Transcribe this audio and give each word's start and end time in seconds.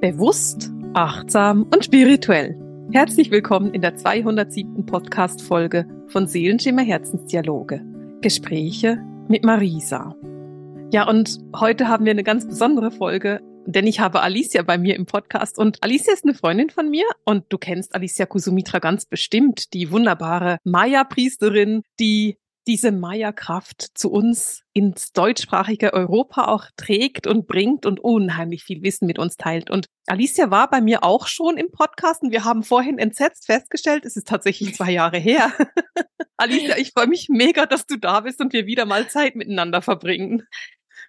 Bewusst, 0.00 0.70
achtsam 0.94 1.64
und 1.74 1.84
spirituell. 1.84 2.56
Herzlich 2.92 3.32
willkommen 3.32 3.74
in 3.74 3.82
der 3.82 3.96
207. 3.96 4.86
Podcast-Folge 4.86 5.88
von 6.06 6.28
Seelenschimmer 6.28 6.82
Herzensdialoge. 6.82 7.84
Gespräche 8.20 9.04
mit 9.26 9.44
Marisa. 9.44 10.14
Ja, 10.92 11.08
und 11.08 11.40
heute 11.56 11.88
haben 11.88 12.04
wir 12.04 12.12
eine 12.12 12.22
ganz 12.22 12.46
besondere 12.46 12.92
Folge, 12.92 13.40
denn 13.66 13.88
ich 13.88 13.98
habe 13.98 14.22
Alicia 14.22 14.62
bei 14.62 14.78
mir 14.78 14.94
im 14.94 15.04
Podcast 15.04 15.58
und 15.58 15.82
Alicia 15.82 16.12
ist 16.12 16.22
eine 16.22 16.34
Freundin 16.34 16.70
von 16.70 16.88
mir 16.88 17.04
und 17.24 17.46
du 17.48 17.58
kennst 17.58 17.96
Alicia 17.96 18.24
Kusumitra 18.26 18.78
ganz 18.78 19.04
bestimmt, 19.04 19.74
die 19.74 19.90
wunderbare 19.90 20.58
Maya-Priesterin, 20.62 21.82
die 21.98 22.38
diese 22.68 22.92
Maya-Kraft 22.92 23.98
zu 23.98 24.12
uns 24.12 24.62
ins 24.74 25.12
deutschsprachige 25.12 25.94
Europa 25.94 26.44
auch 26.44 26.66
trägt 26.76 27.26
und 27.26 27.46
bringt 27.46 27.86
und 27.86 27.98
unheimlich 27.98 28.62
viel 28.62 28.82
Wissen 28.82 29.06
mit 29.06 29.18
uns 29.18 29.38
teilt. 29.38 29.70
Und 29.70 29.86
Alicia 30.06 30.50
war 30.50 30.68
bei 30.68 30.82
mir 30.82 31.02
auch 31.02 31.26
schon 31.28 31.56
im 31.56 31.70
Podcast 31.72 32.22
und 32.22 32.30
wir 32.30 32.44
haben 32.44 32.62
vorhin 32.62 32.98
entsetzt 32.98 33.46
festgestellt, 33.46 34.04
es 34.04 34.16
ist 34.16 34.28
tatsächlich 34.28 34.76
zwei 34.76 34.90
Jahre 34.90 35.16
her. 35.16 35.50
Alicia, 36.36 36.76
ich 36.76 36.92
freue 36.92 37.06
mich 37.06 37.28
mega, 37.30 37.64
dass 37.64 37.86
du 37.86 37.96
da 37.96 38.20
bist 38.20 38.38
und 38.40 38.52
wir 38.52 38.66
wieder 38.66 38.84
mal 38.84 39.08
Zeit 39.08 39.34
miteinander 39.34 39.80
verbringen. 39.80 40.46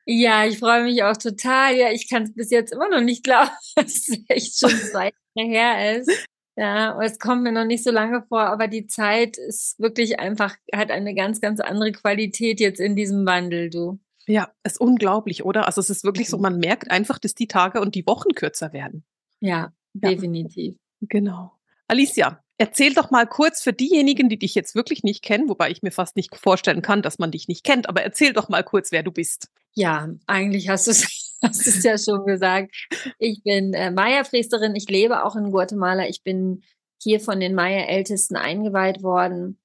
Ja, 0.06 0.46
ich 0.46 0.60
freue 0.60 0.84
mich 0.84 1.04
auch 1.04 1.18
total. 1.18 1.76
Ja, 1.76 1.92
ich 1.92 2.10
kann 2.10 2.24
es 2.24 2.34
bis 2.34 2.52
jetzt 2.52 2.72
immer 2.72 2.88
noch 2.88 3.02
nicht 3.02 3.26
glauben, 3.26 3.52
dass 3.76 4.08
es 4.08 4.18
echt 4.30 4.58
schon 4.58 4.72
zwei 4.72 5.12
Jahre 5.36 5.50
her 5.50 5.98
ist. 5.98 6.28
Ja, 6.60 7.02
es 7.02 7.20
kommt 7.20 7.44
mir 7.44 7.54
noch 7.54 7.64
nicht 7.64 7.86
so 7.86 7.90
lange 7.90 8.22
vor, 8.24 8.42
aber 8.42 8.68
die 8.68 8.86
Zeit 8.86 9.38
ist 9.38 9.80
wirklich 9.80 10.20
einfach, 10.20 10.58
hat 10.74 10.92
eine 10.92 11.16
ganz, 11.16 11.40
ganz 11.40 11.62
andere 11.62 11.94
Qualität 11.94 12.60
jetzt 12.60 12.82
in 12.82 12.98
diesem 12.98 13.26
Wandel, 13.26 13.70
du. 13.70 13.98
Ja, 14.28 14.52
ist 14.66 14.82
unglaublich, 14.82 15.46
oder? 15.46 15.68
Also 15.68 15.80
es 15.80 15.90
ist 15.90 16.04
wirklich 16.04 16.28
so, 16.28 16.36
mhm. 16.36 16.44
man 16.44 16.60
merkt 16.60 16.92
einfach, 16.92 17.18
dass 17.18 17.34
die 17.34 17.48
Tage 17.48 17.80
und 17.80 17.96
die 17.96 18.06
Wochen 18.06 18.34
kürzer 18.36 18.74
werden. 18.74 19.06
Ja, 19.40 19.72
ja. 19.94 20.10
definitiv. 20.10 20.76
Genau. 21.00 21.54
Alicia, 21.88 22.44
erzähl 22.58 22.94
doch 22.94 23.10
mal 23.10 23.26
kurz 23.26 23.62
für 23.62 23.72
diejenigen, 23.72 24.28
die 24.28 24.38
dich 24.38 24.54
jetzt 24.54 24.76
wirklich 24.76 25.02
nicht 25.02 25.24
kennen, 25.24 25.48
wobei 25.48 25.72
ich 25.72 25.82
mir 25.82 25.92
fast 25.92 26.18
nicht 26.18 26.36
vorstellen 26.36 26.82
kann, 26.82 27.02
dass 27.02 27.20
man 27.20 27.32
dich 27.32 27.48
nicht 27.48 27.64
kennt, 27.64 27.88
aber 27.88 28.04
erzähl 28.04 28.34
doch 28.34 28.50
mal 28.50 28.66
kurz, 28.66 28.92
wer 28.92 29.02
du 29.02 29.14
bist. 29.14 29.48
Ja, 29.76 30.10
eigentlich 30.28 30.68
hast 30.68 30.88
du 30.88 30.92
es 30.92 31.29
hast 31.44 31.68
es 31.68 31.84
ja 31.84 31.98
schon 31.98 32.26
gesagt. 32.26 32.76
Ich 33.18 33.42
bin 33.44 33.74
äh, 33.74 33.92
Maya-Priesterin. 33.92 34.76
Ich 34.76 34.90
lebe 34.90 35.24
auch 35.24 35.36
in 35.36 35.52
Guatemala. 35.52 36.08
Ich 36.08 36.24
bin 36.24 36.64
hier 37.02 37.20
von 37.20 37.40
den 37.40 37.56
Maya-Ältesten 37.56 38.36
eingeweiht 38.36 39.04
worden 39.04 39.58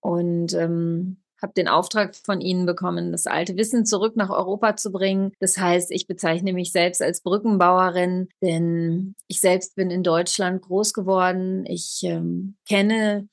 und 0.00 0.54
ähm, 0.54 1.18
habe 1.42 1.52
den 1.54 1.68
Auftrag 1.68 2.14
von 2.16 2.40
ihnen 2.40 2.66
bekommen, 2.66 3.12
das 3.12 3.26
alte 3.26 3.56
Wissen 3.56 3.86
zurück 3.86 4.16
nach 4.16 4.30
Europa 4.30 4.76
zu 4.76 4.92
bringen. 4.92 5.32
Das 5.40 5.56
heißt, 5.56 5.90
ich 5.90 6.06
bezeichne 6.06 6.52
mich 6.52 6.72
selbst 6.72 7.02
als 7.02 7.22
Brückenbauerin, 7.22 8.28
denn 8.42 9.14
ich 9.26 9.40
selbst 9.40 9.74
bin 9.74 9.90
in 9.90 10.02
Deutschland 10.02 10.62
groß 10.62 10.92
geworden. 10.92 11.64
Ich 11.66 12.00
ähm, 12.02 12.56
kenne 12.68 13.28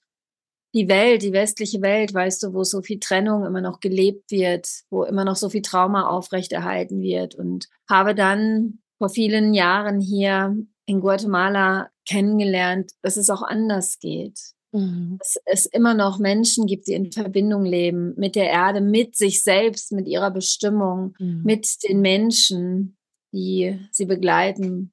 die 0.78 0.88
Welt, 0.88 1.24
die 1.24 1.34
westliche 1.34 1.82
Welt, 1.82 2.14
weißt 2.14 2.44
du, 2.44 2.54
wo 2.54 2.64
so 2.64 2.84
viel 2.84 3.00
Trennung 3.00 3.46
immer 3.46 3.62
noch 3.62 3.80
gelebt 3.80 4.30
wird, 4.30 4.68
wo 4.92 5.04
immer 5.04 5.26
noch 5.26 5.36
so 5.36 5.50
viel 5.50 5.64
Trauma 5.64 6.08
aufrechterhalten 6.08 7.02
wird 7.02 7.34
und 7.34 7.68
habe 7.90 8.14
dann 8.14 8.80
vor 9.00 9.10
vielen 9.10 9.56
Jahren 9.56 10.00
hier 10.00 10.56
in 10.86 11.02
Guatemala 11.02 11.90
kennengelernt, 12.08 12.92
dass 13.02 13.18
es 13.18 13.30
auch 13.32 13.42
anders 13.42 14.00
geht. 14.00 14.40
Mhm. 14.72 15.18
Dass 15.18 15.38
es 15.46 15.66
immer 15.66 15.96
noch 15.96 16.20
Menschen 16.20 16.68
gibt, 16.68 16.88
die 16.88 16.94
in 16.94 17.12
Verbindung 17.12 17.66
leben 17.66 18.14
mit 18.16 18.36
der 18.36 18.50
Erde, 18.50 18.80
mit 18.80 19.16
sich 19.16 19.42
selbst, 19.44 19.92
mit 19.92 20.08
ihrer 20.08 20.30
Bestimmung, 20.30 21.16
mhm. 21.18 21.42
mit 21.44 21.84
den 21.88 22.02
Menschen, 22.02 22.98
die 23.34 23.80
sie 23.92 24.06
begleiten. 24.06 24.92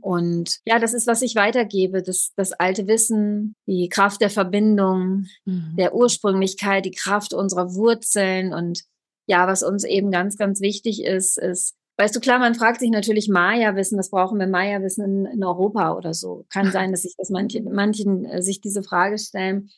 Und 0.00 0.58
ja, 0.64 0.78
das 0.78 0.94
ist, 0.94 1.06
was 1.06 1.22
ich 1.22 1.34
weitergebe, 1.34 2.02
das, 2.02 2.32
das 2.36 2.52
alte 2.52 2.86
Wissen, 2.86 3.54
die 3.66 3.88
Kraft 3.88 4.20
der 4.20 4.30
Verbindung, 4.30 5.26
mhm. 5.44 5.74
der 5.76 5.94
Ursprünglichkeit, 5.94 6.84
die 6.84 6.92
Kraft 6.92 7.34
unserer 7.34 7.74
Wurzeln 7.74 8.52
und 8.52 8.84
ja, 9.26 9.46
was 9.46 9.62
uns 9.62 9.84
eben 9.84 10.10
ganz, 10.10 10.36
ganz 10.36 10.60
wichtig 10.60 11.04
ist, 11.04 11.38
ist, 11.38 11.74
weißt 11.96 12.16
du, 12.16 12.20
klar, 12.20 12.38
man 12.38 12.54
fragt 12.54 12.80
sich 12.80 12.90
natürlich 12.90 13.28
Maya-Wissen, 13.28 13.98
was 13.98 14.10
brauchen 14.10 14.38
wir 14.38 14.46
Maya-Wissen 14.46 15.04
in, 15.04 15.26
in, 15.26 15.44
Europa 15.44 15.96
oder 15.96 16.14
so. 16.14 16.44
Kann 16.50 16.70
sein, 16.72 16.90
dass 16.90 17.02
sich 17.02 17.14
das 17.16 17.30
manche, 17.30 17.62
manchen 17.62 18.24
äh, 18.24 18.42
sich 18.42 18.60
diese 18.60 18.82
Frage 18.82 19.18
stellen. 19.18 19.70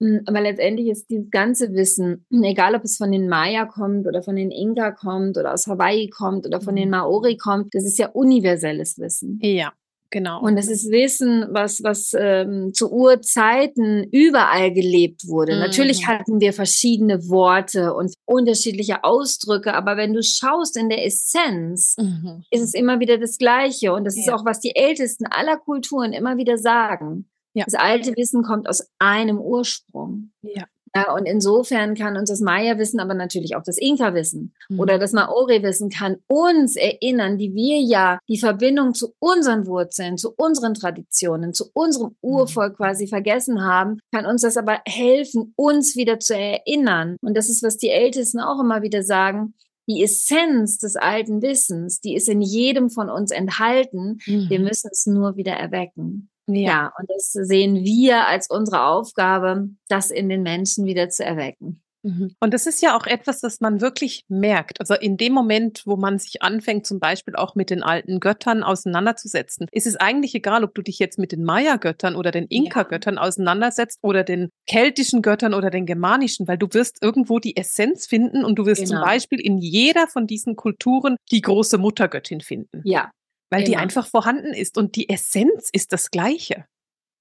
Hm, 0.00 0.22
aber 0.26 0.40
letztendlich 0.42 0.88
ist 0.88 1.08
dieses 1.08 1.30
ganze 1.30 1.72
Wissen, 1.72 2.26
egal 2.30 2.74
ob 2.74 2.84
es 2.84 2.96
von 2.96 3.10
den 3.10 3.28
Maya 3.28 3.64
kommt 3.64 4.06
oder 4.06 4.22
von 4.22 4.36
den 4.36 4.50
Inka 4.50 4.92
kommt 4.92 5.38
oder 5.38 5.54
aus 5.54 5.66
Hawaii 5.66 6.10
kommt 6.10 6.46
oder 6.46 6.60
von 6.60 6.76
den 6.76 6.88
mhm. 6.88 6.96
Maori 6.96 7.36
kommt, 7.36 7.74
das 7.74 7.84
ist 7.84 7.98
ja 7.98 8.08
universelles 8.08 8.98
Wissen. 8.98 9.38
Ja. 9.42 9.72
Genau. 10.10 10.40
Und 10.40 10.56
es 10.56 10.68
ist 10.68 10.90
Wissen, 10.90 11.46
was, 11.50 11.82
was 11.82 12.12
ähm, 12.16 12.72
zu 12.72 12.92
Urzeiten 12.92 14.04
überall 14.12 14.72
gelebt 14.72 15.26
wurde. 15.26 15.54
Mhm. 15.54 15.60
Natürlich 15.60 16.06
hatten 16.06 16.40
wir 16.40 16.52
verschiedene 16.52 17.28
Worte 17.28 17.92
und 17.92 18.14
unterschiedliche 18.24 19.02
Ausdrücke, 19.02 19.74
aber 19.74 19.96
wenn 19.96 20.14
du 20.14 20.22
schaust 20.22 20.76
in 20.76 20.88
der 20.88 21.04
Essenz, 21.04 21.96
mhm. 21.98 22.44
ist 22.50 22.62
es 22.62 22.74
immer 22.74 23.00
wieder 23.00 23.18
das 23.18 23.36
Gleiche. 23.36 23.92
Und 23.92 24.04
das 24.04 24.16
ja. 24.16 24.22
ist 24.22 24.28
auch, 24.30 24.44
was 24.44 24.60
die 24.60 24.76
Ältesten 24.76 25.26
aller 25.26 25.56
Kulturen 25.56 26.12
immer 26.12 26.36
wieder 26.36 26.56
sagen. 26.56 27.28
Ja. 27.56 27.64
Das 27.64 27.74
alte 27.74 28.14
Wissen 28.16 28.42
kommt 28.42 28.68
aus 28.68 28.86
einem 28.98 29.40
Ursprung. 29.40 30.30
Ja. 30.42 30.64
ja. 30.94 31.14
Und 31.14 31.24
insofern 31.24 31.94
kann 31.94 32.18
uns 32.18 32.28
das 32.28 32.40
Maya-Wissen, 32.40 33.00
aber 33.00 33.14
natürlich 33.14 33.56
auch 33.56 33.62
das 33.62 33.78
Inka-Wissen 33.78 34.52
mhm. 34.68 34.78
oder 34.78 34.98
das 34.98 35.14
Maori-Wissen 35.14 35.88
kann 35.88 36.18
uns 36.26 36.76
erinnern, 36.76 37.38
die 37.38 37.54
wir 37.54 37.80
ja 37.80 38.18
die 38.28 38.36
Verbindung 38.36 38.92
zu 38.92 39.14
unseren 39.20 39.66
Wurzeln, 39.66 40.18
zu 40.18 40.34
unseren 40.36 40.74
Traditionen, 40.74 41.54
zu 41.54 41.64
unserem 41.72 42.10
mhm. 42.10 42.16
Urvolk 42.20 42.76
quasi 42.76 43.06
vergessen 43.06 43.64
haben, 43.64 44.00
kann 44.12 44.26
uns 44.26 44.42
das 44.42 44.58
aber 44.58 44.80
helfen, 44.86 45.54
uns 45.56 45.96
wieder 45.96 46.20
zu 46.20 46.36
erinnern. 46.36 47.16
Und 47.22 47.34
das 47.38 47.48
ist, 47.48 47.62
was 47.62 47.78
die 47.78 47.88
Ältesten 47.88 48.38
auch 48.38 48.60
immer 48.60 48.82
wieder 48.82 49.02
sagen 49.02 49.54
die 49.88 50.02
Essenz 50.02 50.78
des 50.78 50.96
alten 50.96 51.42
Wissens, 51.42 52.00
die 52.00 52.16
ist 52.16 52.28
in 52.28 52.42
jedem 52.42 52.90
von 52.90 53.08
uns 53.08 53.30
enthalten. 53.30 54.18
Mhm. 54.26 54.50
Wir 54.50 54.58
müssen 54.58 54.90
es 54.90 55.06
nur 55.06 55.36
wieder 55.36 55.52
erwecken. 55.52 56.28
Ja. 56.46 56.92
und 56.98 57.10
das 57.10 57.32
sehen 57.32 57.84
wir 57.84 58.26
als 58.26 58.48
unsere 58.48 58.84
Aufgabe, 58.86 59.68
das 59.88 60.10
in 60.10 60.28
den 60.28 60.42
Menschen 60.42 60.86
wieder 60.86 61.08
zu 61.08 61.24
erwecken. 61.24 61.82
Mhm. 62.06 62.36
Und 62.38 62.54
das 62.54 62.66
ist 62.66 62.82
ja 62.82 62.96
auch 62.96 63.06
etwas, 63.06 63.40
das 63.40 63.60
man 63.60 63.80
wirklich 63.80 64.24
merkt. 64.28 64.80
Also 64.80 64.94
in 64.94 65.16
dem 65.16 65.32
Moment, 65.32 65.82
wo 65.86 65.96
man 65.96 66.18
sich 66.18 66.40
anfängt, 66.42 66.86
zum 66.86 67.00
Beispiel 67.00 67.34
auch 67.34 67.56
mit 67.56 67.70
den 67.70 67.82
alten 67.82 68.20
Göttern 68.20 68.62
auseinanderzusetzen, 68.62 69.66
ist 69.72 69.88
es 69.88 69.96
eigentlich 69.96 70.34
egal, 70.34 70.62
ob 70.62 70.74
du 70.74 70.82
dich 70.82 71.00
jetzt 71.00 71.18
mit 71.18 71.32
den 71.32 71.42
Maya-Göttern 71.42 72.14
oder 72.14 72.30
den 72.30 72.46
Inka-Göttern 72.46 73.18
auseinandersetzt 73.18 73.98
oder 74.02 74.22
den 74.22 74.50
keltischen 74.68 75.20
Göttern 75.20 75.52
oder 75.52 75.70
den 75.70 75.84
germanischen, 75.84 76.46
weil 76.46 76.58
du 76.58 76.68
wirst 76.70 77.02
irgendwo 77.02 77.40
die 77.40 77.56
Essenz 77.56 78.06
finden 78.06 78.44
und 78.44 78.56
du 78.56 78.66
wirst 78.66 78.84
genau. 78.84 79.00
zum 79.00 79.04
Beispiel 79.04 79.40
in 79.40 79.58
jeder 79.58 80.06
von 80.06 80.28
diesen 80.28 80.54
Kulturen 80.54 81.16
die 81.32 81.40
große 81.40 81.76
Muttergöttin 81.76 82.40
finden. 82.40 82.82
Ja, 82.84 83.10
weil 83.50 83.60
Immer. 83.60 83.68
die 83.68 83.76
einfach 83.76 84.06
vorhanden 84.06 84.52
ist 84.52 84.76
und 84.78 84.96
die 84.96 85.08
Essenz 85.08 85.70
ist 85.72 85.92
das 85.92 86.10
Gleiche. 86.10 86.64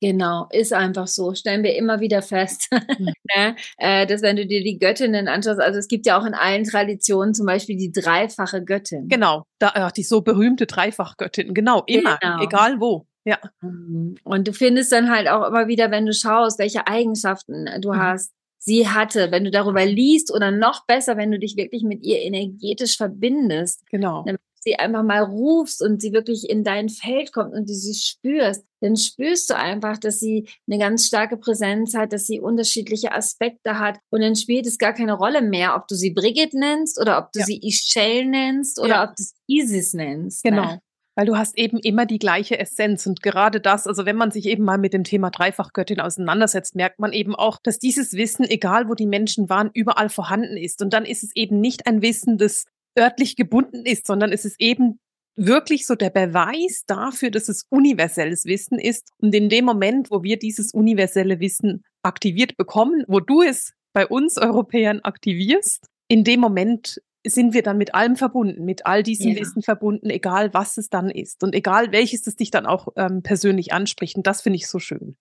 Genau, 0.02 0.47
ist 0.52 0.74
einfach 0.74 1.08
so. 1.08 1.34
Stellen 1.34 1.63
wir 1.63 1.75
immer 1.75 2.00
wieder 2.00 2.22
fest, 2.22 2.68
mhm. 2.72 3.13
ne? 3.36 3.56
äh, 3.78 4.06
dass 4.06 4.22
wenn 4.22 4.35
du 4.35 4.46
dir 4.46 4.62
die 4.62 4.78
Göttinnen 4.78 5.28
anschaust, 5.28 5.59
also 5.59 5.80
es 5.80 5.88
gibt 5.88 6.06
ja 6.06 6.19
auch 6.19 6.25
in 6.25 6.34
allen 6.34 6.66
Traditionen 6.66 7.34
zum 7.34 7.46
Beispiel 7.46 7.78
die 7.78 7.91
dreifache 7.91 8.64
Göttin. 8.64 9.08
Genau, 9.08 9.46
da, 9.59 9.72
ach, 9.74 9.91
die 9.91 10.03
so 10.03 10.22
berühmte 10.22 10.66
Dreifachgöttin, 10.66 11.53
genau, 11.53 11.84
immer, 11.88 12.18
genau. 12.22 12.44
egal 12.44 12.80
wo. 12.80 13.08
Ja. 13.24 13.40
Mhm. 13.62 14.16
Und 14.24 14.47
du 14.47 14.53
findest 14.53 14.91
dann 14.91 15.09
halt 15.09 15.28
auch 15.28 15.47
immer 15.47 15.68
wieder, 15.68 15.90
wenn 15.91 16.06
du 16.06 16.14
schaust, 16.14 16.59
welche 16.59 16.88
Eigenschaften 16.88 17.68
du 17.81 17.94
mhm. 17.94 17.97
hast, 17.97 18.31
sie 18.59 18.88
hatte, 18.88 19.31
wenn 19.31 19.44
du 19.44 19.52
darüber 19.52 19.85
liest 19.85 20.34
oder 20.34 20.52
noch 20.52 20.85
besser, 20.85 21.18
wenn 21.18 21.31
du 21.31 21.40
dich 21.40 21.56
wirklich 21.56 21.84
mit 21.84 22.03
ihr 22.03 22.22
energetisch 22.22 22.97
verbindest. 22.97 23.85
Genau. 23.90 24.23
Dann 24.26 24.38
sie 24.66 24.76
einfach 24.76 25.03
mal 25.03 25.23
rufst 25.23 25.82
und 25.82 26.02
sie 26.02 26.12
wirklich 26.12 26.50
in 26.50 26.64
dein 26.64 26.90
Feld 26.90 27.32
kommt 27.32 27.53
und 27.53 27.70
du 27.70 27.73
sie 27.73 27.94
spürst, 27.94 28.66
dann 28.82 28.97
spürst 28.97 29.50
du 29.50 29.56
einfach, 29.56 29.97
dass 29.97 30.20
sie 30.20 30.50
eine 30.67 30.78
ganz 30.78 31.08
starke 31.08 31.38
Präsenz 31.38 31.94
hat, 31.96 32.12
dass 32.12 32.26
sie 32.26 32.41
unterschiedliche 32.41 33.14
Aspekte 33.14 33.79
hat 33.79 34.00
und 34.09 34.22
dann 34.22 34.35
spielt 34.35 34.66
es 34.66 34.78
gar 34.78 34.94
keine 34.94 35.14
Rolle 35.14 35.41
mehr, 35.41 35.76
ob 35.76 35.88
du 35.88 35.96
sie 35.96 36.12
Brigitte 36.12 36.59
nennst 36.59 37.00
oder 37.00 37.17
ob 37.20 37.32
du 37.32 37.40
ja. 37.40 37.46
sie 37.46 37.62
Ishel 37.64 38.26
nennst 38.26 38.79
oder 38.79 38.90
ja. 38.90 39.03
ob 39.09 39.16
du 39.16 39.23
sie 39.23 39.34
Isis 39.47 39.94
nennst. 39.94 40.44
Ne? 40.44 40.52
Genau. 40.52 40.66
Ne? 40.66 40.79
Weil 41.17 41.28
du 41.28 41.38
hast 41.38 41.58
eben 41.58 41.78
immer 41.78 42.06
die 42.06 42.20
gleiche 42.20 42.59
Essenz. 42.59 43.08
Und 43.08 43.23
gerade 43.23 43.62
das, 43.62 43.88
also 43.88 44.06
wenn 44.06 44.17
man 44.17 44.32
sich 44.32 44.47
eben 44.47 44.66
mal 44.66 44.78
mit 44.78 44.91
dem 44.91 45.06
Thema 45.06 45.29
Dreifachgöttin 45.29 46.02
auseinandersetzt, 46.02 46.76
merkt 46.76 47.00
man 47.00 47.14
eben 47.14 47.35
auch, 47.35 47.58
dass 47.64 47.79
dieses 47.79 48.14
Wissen, 48.14 48.44
egal 48.44 48.90
wo 48.90 48.96
die 48.96 49.06
Menschen 49.06 49.50
waren, 49.50 49.72
überall 49.73 50.09
vorhanden 50.09 50.58
ist. 50.58 50.82
Und 50.82 50.91
dann 50.91 51.06
ist 51.06 51.23
es 51.23 51.34
eben 51.34 51.62
nicht 51.62 51.88
ein 51.88 52.02
Wissen, 52.02 52.38
das 52.38 52.66
örtlich 52.97 53.36
gebunden 53.36 53.86
ist, 53.86 54.08
sondern 54.08 54.32
es 54.32 54.46
ist 54.46 54.59
eben 54.59 55.00
wirklich 55.36 55.86
so 55.86 55.96
der 55.96 56.09
Beweis 56.09 56.84
dafür, 56.88 57.30
dass 57.30 57.50
es 57.50 57.66
universelles 57.70 58.46
Wissen 58.46 58.80
ist. 58.80 59.09
Und 59.18 59.36
in 59.36 59.50
dem 59.50 59.66
Moment, 59.66 60.12
wo 60.12 60.24
wir 60.24 60.40
dieses 60.40 60.74
universelle 60.74 61.40
Wissen 61.40 61.84
aktiviert 62.03 62.56
bekommen, 62.58 63.03
wo 63.08 63.20
du 63.20 63.42
es 63.42 63.74
bei 63.94 64.08
uns 64.08 64.38
Europäern 64.38 65.02
aktivierst, 65.02 65.88
in 66.08 66.24
dem 66.24 66.40
Moment 66.40 67.02
sind 67.26 67.53
wir 67.53 67.64
dann 67.64 67.78
mit 67.78 67.96
allem 67.96 68.16
verbunden, 68.16 68.66
mit 68.66 68.86
all 68.86 69.02
diesen 69.02 69.32
ja. 69.32 69.41
Wissen 69.41 69.64
verbunden, 69.64 70.09
egal 70.09 70.53
was 70.53 70.78
es 70.78 70.90
dann 70.90 71.09
ist 71.09 71.44
und 71.44 71.56
egal 71.56 71.91
welches 71.91 72.28
es 72.28 72.36
dich 72.36 72.52
dann 72.52 72.66
auch 72.66 72.90
ähm, 72.96 73.24
persönlich 73.24 73.74
anspricht. 73.74 74.16
Und 74.16 74.28
das 74.28 74.41
finde 74.41 74.58
ich 74.58 74.68
so 74.68 74.80
schön. 74.80 75.18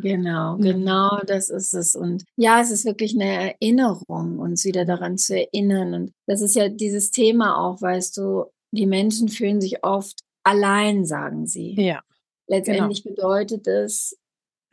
Genau, 0.00 0.56
genau, 0.56 1.20
das 1.26 1.50
ist 1.50 1.74
es. 1.74 1.94
Und 1.96 2.24
ja, 2.36 2.60
es 2.60 2.70
ist 2.70 2.84
wirklich 2.84 3.14
eine 3.14 3.54
Erinnerung, 3.54 4.38
uns 4.38 4.64
wieder 4.64 4.84
daran 4.84 5.18
zu 5.18 5.36
erinnern. 5.36 5.94
Und 5.94 6.12
das 6.26 6.40
ist 6.40 6.54
ja 6.54 6.68
dieses 6.68 7.10
Thema 7.10 7.58
auch, 7.58 7.80
weißt 7.80 8.16
du, 8.16 8.46
die 8.72 8.86
Menschen 8.86 9.28
fühlen 9.28 9.60
sich 9.60 9.84
oft 9.84 10.20
allein, 10.42 11.04
sagen 11.04 11.46
sie. 11.46 11.74
Ja. 11.80 12.02
Letztendlich 12.48 13.02
genau. 13.02 13.14
bedeutet 13.14 13.66
es, 13.66 14.16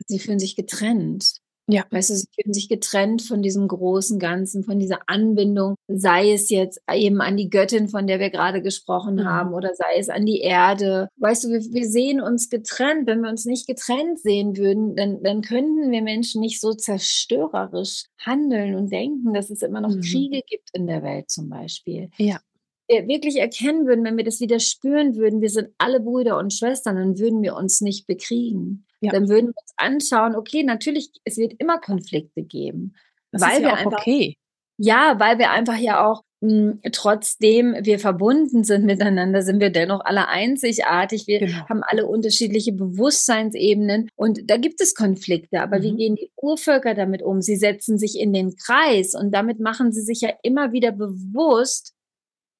sie 0.06 0.18
fühlen 0.18 0.38
sich 0.38 0.56
getrennt. 0.56 1.40
Ja. 1.66 1.84
Weißt 1.90 2.10
du, 2.10 2.14
sie 2.14 2.26
fühlen 2.34 2.52
sich 2.52 2.68
getrennt 2.68 3.22
von 3.22 3.40
diesem 3.40 3.68
großen 3.68 4.18
Ganzen, 4.18 4.64
von 4.64 4.78
dieser 4.78 5.00
Anbindung, 5.06 5.76
sei 5.88 6.32
es 6.32 6.50
jetzt 6.50 6.80
eben 6.92 7.20
an 7.20 7.36
die 7.36 7.48
Göttin, 7.48 7.88
von 7.88 8.06
der 8.06 8.20
wir 8.20 8.30
gerade 8.30 8.60
gesprochen 8.60 9.16
mhm. 9.16 9.24
haben, 9.24 9.54
oder 9.54 9.74
sei 9.74 9.98
es 9.98 10.10
an 10.10 10.26
die 10.26 10.40
Erde. 10.40 11.08
Weißt 11.16 11.44
du, 11.44 11.48
wir, 11.48 11.60
wir, 11.60 11.88
sehen 11.88 12.20
uns 12.20 12.50
getrennt. 12.50 13.06
Wenn 13.06 13.22
wir 13.22 13.30
uns 13.30 13.46
nicht 13.46 13.66
getrennt 13.66 14.18
sehen 14.20 14.56
würden, 14.56 14.94
dann, 14.94 15.22
dann 15.22 15.42
könnten 15.42 15.90
wir 15.90 16.02
Menschen 16.02 16.40
nicht 16.40 16.60
so 16.60 16.74
zerstörerisch 16.74 18.04
handeln 18.18 18.74
und 18.74 18.92
denken, 18.92 19.32
dass 19.32 19.50
es 19.50 19.62
immer 19.62 19.80
noch 19.80 19.94
mhm. 19.94 20.02
Kriege 20.02 20.42
gibt 20.46 20.70
in 20.74 20.86
der 20.86 21.02
Welt 21.02 21.30
zum 21.30 21.48
Beispiel. 21.48 22.10
Ja 22.18 22.40
wir 22.88 23.08
wirklich 23.08 23.36
erkennen 23.36 23.86
würden, 23.86 24.04
wenn 24.04 24.16
wir 24.16 24.24
das 24.24 24.40
wieder 24.40 24.60
spüren 24.60 25.16
würden, 25.16 25.40
wir 25.40 25.50
sind 25.50 25.70
alle 25.78 26.00
Brüder 26.00 26.38
und 26.38 26.52
Schwestern, 26.52 26.96
dann 26.96 27.18
würden 27.18 27.42
wir 27.42 27.56
uns 27.56 27.80
nicht 27.80 28.06
bekriegen. 28.06 28.84
Ja. 29.04 29.12
Dann 29.12 29.28
würden 29.28 29.46
wir 29.48 29.60
uns 29.60 29.74
anschauen, 29.76 30.36
okay, 30.36 30.62
natürlich, 30.62 31.10
es 31.24 31.36
wird 31.36 31.54
immer 31.58 31.78
Konflikte 31.78 32.42
geben. 32.42 32.94
Das 33.32 33.42
weil 33.42 33.58
ist 33.58 33.60
ja 33.60 33.66
wir 33.66 33.72
auch 33.72 33.78
einfach, 33.78 33.98
okay. 34.00 34.36
Ja, 34.76 35.16
weil 35.18 35.38
wir 35.38 35.50
einfach 35.50 35.76
ja 35.76 36.04
auch 36.04 36.22
hm, 36.44 36.80
trotzdem 36.92 37.74
wir 37.80 37.98
verbunden 37.98 38.64
sind 38.64 38.84
miteinander, 38.84 39.40
sind 39.40 39.60
wir 39.60 39.70
dennoch 39.70 40.04
alle 40.04 40.28
einzigartig. 40.28 41.26
Wir 41.26 41.38
genau. 41.40 41.68
haben 41.70 41.82
alle 41.82 42.06
unterschiedliche 42.06 42.72
Bewusstseinsebenen 42.72 44.10
und 44.14 44.50
da 44.50 44.58
gibt 44.58 44.82
es 44.82 44.94
Konflikte. 44.94 45.62
Aber 45.62 45.78
mhm. 45.78 45.82
wie 45.82 45.96
gehen 45.96 46.16
die 46.16 46.30
Urvölker 46.36 46.94
damit 46.94 47.22
um? 47.22 47.40
Sie 47.40 47.56
setzen 47.56 47.98
sich 47.98 48.18
in 48.18 48.34
den 48.34 48.56
Kreis 48.56 49.14
und 49.14 49.32
damit 49.32 49.58
machen 49.58 49.92
sie 49.92 50.02
sich 50.02 50.20
ja 50.20 50.30
immer 50.42 50.72
wieder 50.72 50.92
bewusst, 50.92 51.94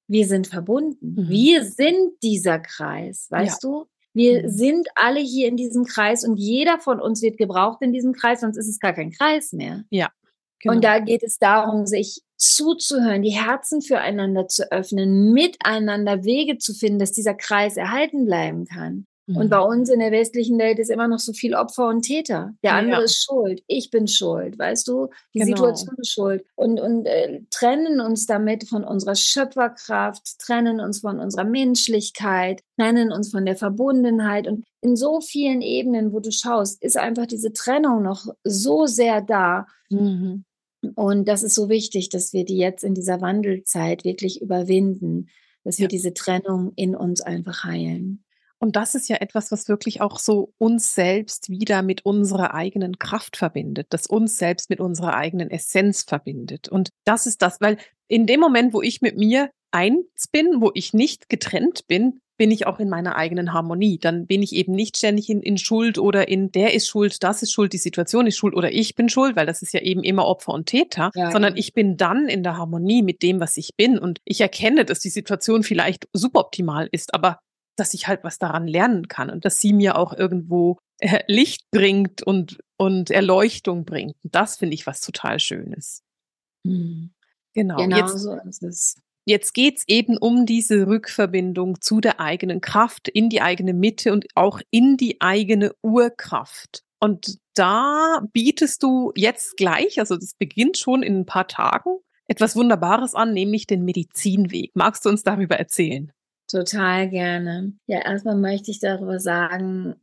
wir 0.07 0.25
sind 0.25 0.47
verbunden. 0.47 1.15
Mhm. 1.21 1.29
Wir 1.29 1.63
sind 1.63 2.13
dieser 2.23 2.57
Kreis, 2.59 3.27
weißt 3.29 3.63
ja. 3.63 3.69
du? 3.69 3.85
Wir 4.15 4.43
mhm. 4.43 4.49
sind 4.49 4.87
alle 4.95 5.19
hier 5.19 5.47
in 5.47 5.57
diesem 5.57 5.83
Kreis 5.83 6.23
und 6.23 6.37
jeder 6.37 6.79
von 6.79 6.99
uns 6.99 7.21
wird 7.21 7.37
gebraucht 7.37 7.81
in 7.81 7.91
diesem 7.91 8.13
Kreis, 8.13 8.41
sonst 8.41 8.57
ist 8.57 8.69
es 8.69 8.79
gar 8.79 8.93
kein 8.93 9.11
Kreis 9.11 9.51
mehr. 9.51 9.83
Ja. 9.89 10.09
Genau. 10.59 10.73
Und 10.73 10.83
da 10.83 10.99
geht 10.99 11.21
es 11.21 11.37
darum, 11.37 11.85
sich 11.85 12.21
zuzuhören, 12.37 13.21
die 13.21 13.37
Herzen 13.37 13.81
füreinander 13.81 14.47
zu 14.47 14.71
öffnen, 14.71 15.33
miteinander 15.33 16.23
Wege 16.23 16.57
zu 16.57 16.73
finden, 16.73 16.99
dass 16.99 17.11
dieser 17.11 17.33
Kreis 17.33 17.77
erhalten 17.77 18.25
bleiben 18.25 18.65
kann. 18.65 19.05
Und 19.27 19.49
bei 19.49 19.57
mhm. 19.57 19.65
uns 19.65 19.89
in 19.89 19.99
der 19.99 20.11
westlichen 20.11 20.59
Welt 20.59 20.77
ist 20.77 20.91
immer 20.91 21.07
noch 21.07 21.17
so 21.17 21.33
viel 21.33 21.55
Opfer 21.55 21.87
und 21.87 22.03
Täter. 22.03 22.53
Der 22.63 22.75
andere 22.75 22.99
ja. 22.99 23.05
ist 23.05 23.23
schuld. 23.23 23.63
Ich 23.65 23.89
bin 23.89 24.07
schuld. 24.07 24.59
Weißt 24.59 24.87
du? 24.87 25.09
Die 25.33 25.39
genau. 25.39 25.55
Situation 25.55 25.95
ist 25.97 26.11
schuld. 26.11 26.45
Und, 26.53 26.79
und 26.79 27.07
äh, 27.07 27.41
trennen 27.49 28.01
uns 28.01 28.27
damit 28.27 28.69
von 28.69 28.83
unserer 28.83 29.15
Schöpferkraft, 29.15 30.37
trennen 30.37 30.79
uns 30.79 30.99
von 30.99 31.19
unserer 31.19 31.43
Menschlichkeit, 31.43 32.61
trennen 32.79 33.11
uns 33.11 33.31
von 33.31 33.45
der 33.45 33.55
Verbundenheit. 33.55 34.47
Und 34.47 34.63
in 34.81 34.95
so 34.95 35.21
vielen 35.21 35.61
Ebenen, 35.61 36.13
wo 36.13 36.19
du 36.19 36.31
schaust, 36.31 36.83
ist 36.83 36.97
einfach 36.97 37.25
diese 37.25 37.51
Trennung 37.51 38.03
noch 38.03 38.27
so 38.43 38.85
sehr 38.85 39.21
da. 39.21 39.65
Mhm. 39.89 40.45
Und 40.93 41.27
das 41.27 41.41
ist 41.41 41.55
so 41.55 41.67
wichtig, 41.67 42.09
dass 42.09 42.31
wir 42.31 42.45
die 42.45 42.57
jetzt 42.57 42.83
in 42.83 42.93
dieser 42.93 43.21
Wandelzeit 43.21 44.03
wirklich 44.03 44.39
überwinden, 44.39 45.29
dass 45.63 45.79
wir 45.79 45.87
diese 45.87 46.13
Trennung 46.13 46.73
in 46.75 46.95
uns 46.95 47.21
einfach 47.21 47.63
heilen. 47.63 48.24
Und 48.65 48.75
das 48.75 48.95
ist 48.95 49.09
ja 49.09 49.17
etwas, 49.17 49.51
was 49.51 49.69
wirklich 49.69 50.01
auch 50.01 50.17
so 50.17 50.51
uns 50.57 50.95
selbst 50.95 51.51
wieder 51.51 51.83
mit 51.83 52.03
unserer 52.03 52.55
eigenen 52.55 52.97
Kraft 52.97 53.37
verbindet, 53.37 53.85
das 53.91 54.07
uns 54.07 54.39
selbst 54.39 54.71
mit 54.71 54.79
unserer 54.79 55.13
eigenen 55.13 55.51
Essenz 55.51 56.01
verbindet. 56.01 56.67
Und 56.67 56.89
das 57.03 57.27
ist 57.27 57.43
das, 57.43 57.61
weil 57.61 57.77
in 58.07 58.25
dem 58.25 58.39
Moment, 58.39 58.73
wo 58.73 58.81
ich 58.81 59.01
mit 59.01 59.17
mir 59.17 59.51
eins 59.69 60.27
bin, 60.31 60.61
wo 60.61 60.71
ich 60.73 60.95
nicht 60.95 61.29
getrennt 61.29 61.85
bin, 61.85 62.21
bin 62.37 62.49
ich 62.49 62.65
auch 62.65 62.79
in 62.79 62.89
meiner 62.89 63.15
eigenen 63.17 63.53
Harmonie. 63.53 63.99
Dann 63.99 64.25
bin 64.25 64.41
ich 64.41 64.53
eben 64.53 64.73
nicht 64.73 64.97
ständig 64.97 65.29
in, 65.29 65.43
in 65.43 65.59
Schuld 65.59 65.99
oder 65.99 66.27
in 66.27 66.51
der 66.51 66.73
ist 66.73 66.87
schuld, 66.87 67.21
das 67.21 67.43
ist 67.43 67.51
schuld, 67.51 67.71
die 67.71 67.77
Situation 67.77 68.25
ist 68.25 68.35
schuld 68.35 68.55
oder 68.55 68.71
ich 68.71 68.95
bin 68.95 69.09
schuld, 69.09 69.35
weil 69.35 69.45
das 69.45 69.61
ist 69.61 69.75
ja 69.75 69.81
eben 69.81 70.03
immer 70.03 70.25
Opfer 70.25 70.53
und 70.53 70.65
Täter, 70.65 71.11
ja, 71.13 71.29
sondern 71.29 71.53
ja. 71.53 71.59
ich 71.59 71.73
bin 71.75 71.97
dann 71.97 72.27
in 72.27 72.41
der 72.41 72.57
Harmonie 72.57 73.03
mit 73.03 73.21
dem, 73.21 73.39
was 73.39 73.57
ich 73.57 73.75
bin 73.77 73.99
und 73.99 74.21
ich 74.25 74.41
erkenne, 74.41 74.85
dass 74.85 75.01
die 75.01 75.09
Situation 75.09 75.61
vielleicht 75.61 76.07
suboptimal 76.13 76.89
ist, 76.91 77.13
aber 77.13 77.39
dass 77.75 77.93
ich 77.93 78.07
halt 78.07 78.23
was 78.23 78.39
daran 78.39 78.67
lernen 78.67 79.07
kann 79.07 79.29
und 79.29 79.45
dass 79.45 79.59
sie 79.59 79.73
mir 79.73 79.97
auch 79.97 80.13
irgendwo 80.13 80.77
äh, 80.99 81.23
Licht 81.27 81.69
bringt 81.71 82.23
und, 82.23 82.59
und 82.77 83.11
Erleuchtung 83.11 83.85
bringt. 83.85 84.15
Und 84.23 84.35
das 84.35 84.57
finde 84.57 84.75
ich 84.75 84.87
was 84.87 85.01
total 85.01 85.39
Schönes. 85.39 86.03
Mhm. 86.63 87.11
Genau. 87.53 87.77
genau 87.77 87.97
jetzt, 87.97 88.17
so 88.17 88.35
ist 88.47 88.63
es. 88.63 88.95
Jetzt 89.25 89.53
geht's 89.53 89.83
eben 89.87 90.17
um 90.17 90.45
diese 90.45 90.85
Rückverbindung 90.85 91.81
zu 91.81 91.99
der 91.99 92.19
eigenen 92.19 92.61
Kraft, 92.61 93.07
in 93.07 93.29
die 93.29 93.41
eigene 93.41 93.73
Mitte 93.73 94.13
und 94.13 94.27
auch 94.35 94.61
in 94.69 94.97
die 94.97 95.19
eigene 95.19 95.73
Urkraft. 95.81 96.83
Und 96.99 97.39
da 97.55 98.21
bietest 98.33 98.83
du 98.83 99.11
jetzt 99.15 99.57
gleich, 99.57 99.99
also 99.99 100.15
das 100.15 100.33
beginnt 100.35 100.77
schon 100.77 101.01
in 101.01 101.19
ein 101.19 101.25
paar 101.25 101.47
Tagen, 101.47 101.97
etwas 102.27 102.55
Wunderbares 102.55 103.15
an, 103.15 103.33
nämlich 103.33 103.67
den 103.67 103.83
Medizinweg. 103.83 104.71
Magst 104.75 105.05
du 105.05 105.09
uns 105.09 105.23
darüber 105.23 105.57
erzählen? 105.57 106.11
Total 106.47 107.09
gerne. 107.09 107.73
Ja, 107.87 108.01
erstmal 108.01 108.37
möchte 108.37 108.71
ich 108.71 108.79
darüber 108.79 109.19
sagen, 109.19 109.95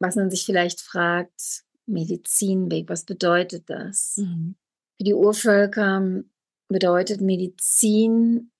was 0.00 0.16
man 0.16 0.30
sich 0.30 0.44
vielleicht 0.44 0.80
fragt, 0.80 1.64
Medizinweg, 1.86 2.88
was 2.88 3.04
bedeutet 3.04 3.68
das? 3.68 4.18
Mhm. 4.18 4.54
Für 4.98 5.04
die 5.04 5.14
Urvölker 5.14 6.22
bedeutet 6.68 7.20
Medizin 7.20 8.50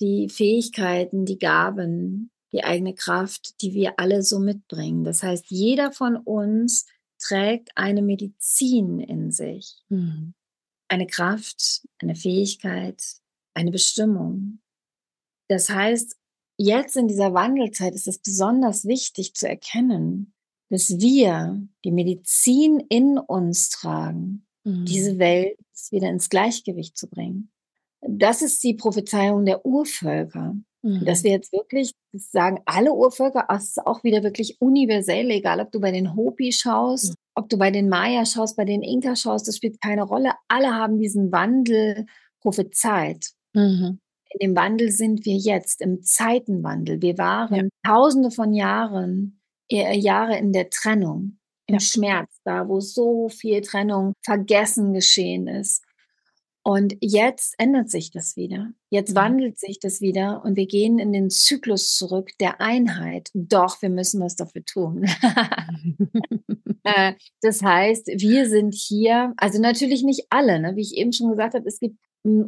die 0.00 0.28
Fähigkeiten, 0.28 1.24
die 1.26 1.38
Gaben, 1.38 2.30
die 2.52 2.64
eigene 2.64 2.94
Kraft, 2.94 3.60
die 3.62 3.74
wir 3.74 3.98
alle 3.98 4.22
so 4.22 4.38
mitbringen. 4.38 5.04
Das 5.04 5.22
heißt, 5.22 5.46
jeder 5.48 5.92
von 5.92 6.16
uns 6.16 6.86
trägt 7.18 7.70
eine 7.76 8.02
Medizin 8.02 9.00
in 9.00 9.30
sich. 9.30 9.76
Mhm. 9.88 10.34
Eine 10.88 11.06
Kraft, 11.06 11.86
eine 11.98 12.16
Fähigkeit, 12.16 13.02
eine 13.54 13.70
Bestimmung. 13.70 14.60
Das 15.48 15.68
heißt, 15.68 16.16
jetzt 16.60 16.96
in 16.96 17.08
dieser 17.08 17.32
Wandelzeit 17.32 17.94
ist 17.94 18.06
es 18.06 18.18
besonders 18.18 18.84
wichtig 18.84 19.34
zu 19.34 19.48
erkennen, 19.48 20.34
dass 20.68 21.00
wir 21.00 21.60
die 21.84 21.90
Medizin 21.90 22.80
in 22.88 23.18
uns 23.18 23.70
tragen, 23.70 24.46
mhm. 24.64 24.84
diese 24.84 25.18
Welt 25.18 25.58
wieder 25.90 26.08
ins 26.08 26.28
Gleichgewicht 26.28 26.96
zu 26.96 27.08
bringen. 27.08 27.50
Das 28.02 28.42
ist 28.42 28.62
die 28.62 28.74
Prophezeiung 28.74 29.44
der 29.44 29.64
Urvölker. 29.64 30.54
Mhm. 30.82 31.04
Dass 31.04 31.24
wir 31.24 31.30
jetzt 31.30 31.52
wirklich 31.52 31.92
das 32.12 32.30
sagen, 32.30 32.60
alle 32.64 32.92
Urvölker, 32.92 33.44
das 33.48 33.68
ist 33.68 33.86
auch 33.86 34.02
wieder 34.02 34.22
wirklich 34.22 34.60
universell, 34.60 35.30
egal 35.30 35.60
ob 35.60 35.72
du 35.72 35.80
bei 35.80 35.90
den 35.90 36.14
Hopi 36.14 36.52
schaust, 36.52 37.10
mhm. 37.10 37.14
ob 37.34 37.48
du 37.48 37.58
bei 37.58 37.70
den 37.70 37.88
Maya 37.88 38.24
schaust, 38.24 38.56
bei 38.56 38.64
den 38.64 38.82
Inka 38.82 39.16
schaust, 39.16 39.48
das 39.48 39.56
spielt 39.56 39.80
keine 39.80 40.04
Rolle. 40.04 40.32
Alle 40.48 40.74
haben 40.74 40.98
diesen 40.98 41.32
Wandel 41.32 42.06
prophezeit. 42.40 43.30
Mhm 43.54 44.00
in 44.30 44.48
dem 44.48 44.56
Wandel 44.56 44.90
sind 44.90 45.24
wir 45.24 45.36
jetzt, 45.36 45.80
im 45.80 46.02
Zeitenwandel. 46.02 47.02
Wir 47.02 47.18
waren 47.18 47.54
ja. 47.54 47.62
tausende 47.86 48.30
von 48.30 48.52
Jahren, 48.52 49.40
äh, 49.70 49.96
Jahre 49.98 50.38
in 50.38 50.52
der 50.52 50.70
Trennung, 50.70 51.38
im 51.66 51.74
ja. 51.74 51.80
Schmerz, 51.80 52.40
da 52.44 52.68
wo 52.68 52.80
so 52.80 53.28
viel 53.28 53.60
Trennung 53.60 54.14
vergessen 54.24 54.92
geschehen 54.92 55.48
ist. 55.48 55.82
Und 56.62 56.94
jetzt 57.00 57.54
ändert 57.58 57.90
sich 57.90 58.10
das 58.10 58.36
wieder. 58.36 58.70
Jetzt 58.90 59.12
mhm. 59.12 59.16
wandelt 59.16 59.58
sich 59.58 59.80
das 59.80 60.00
wieder 60.00 60.42
und 60.44 60.56
wir 60.56 60.66
gehen 60.66 60.98
in 60.98 61.12
den 61.12 61.30
Zyklus 61.30 61.96
zurück 61.96 62.30
der 62.38 62.60
Einheit. 62.60 63.30
Doch, 63.32 63.80
wir 63.80 63.88
müssen 63.88 64.20
was 64.20 64.36
dafür 64.36 64.64
tun. 64.64 65.06
Äh, 66.82 67.12
das 67.42 67.62
heißt, 67.62 68.06
wir 68.06 68.48
sind 68.48 68.74
hier, 68.74 69.34
also 69.36 69.60
natürlich 69.60 70.02
nicht 70.02 70.28
alle, 70.30 70.58
ne? 70.60 70.76
wie 70.76 70.80
ich 70.80 70.96
eben 70.96 71.12
schon 71.12 71.28
gesagt 71.28 71.52
habe, 71.52 71.68
es 71.68 71.78
gibt 71.78 71.98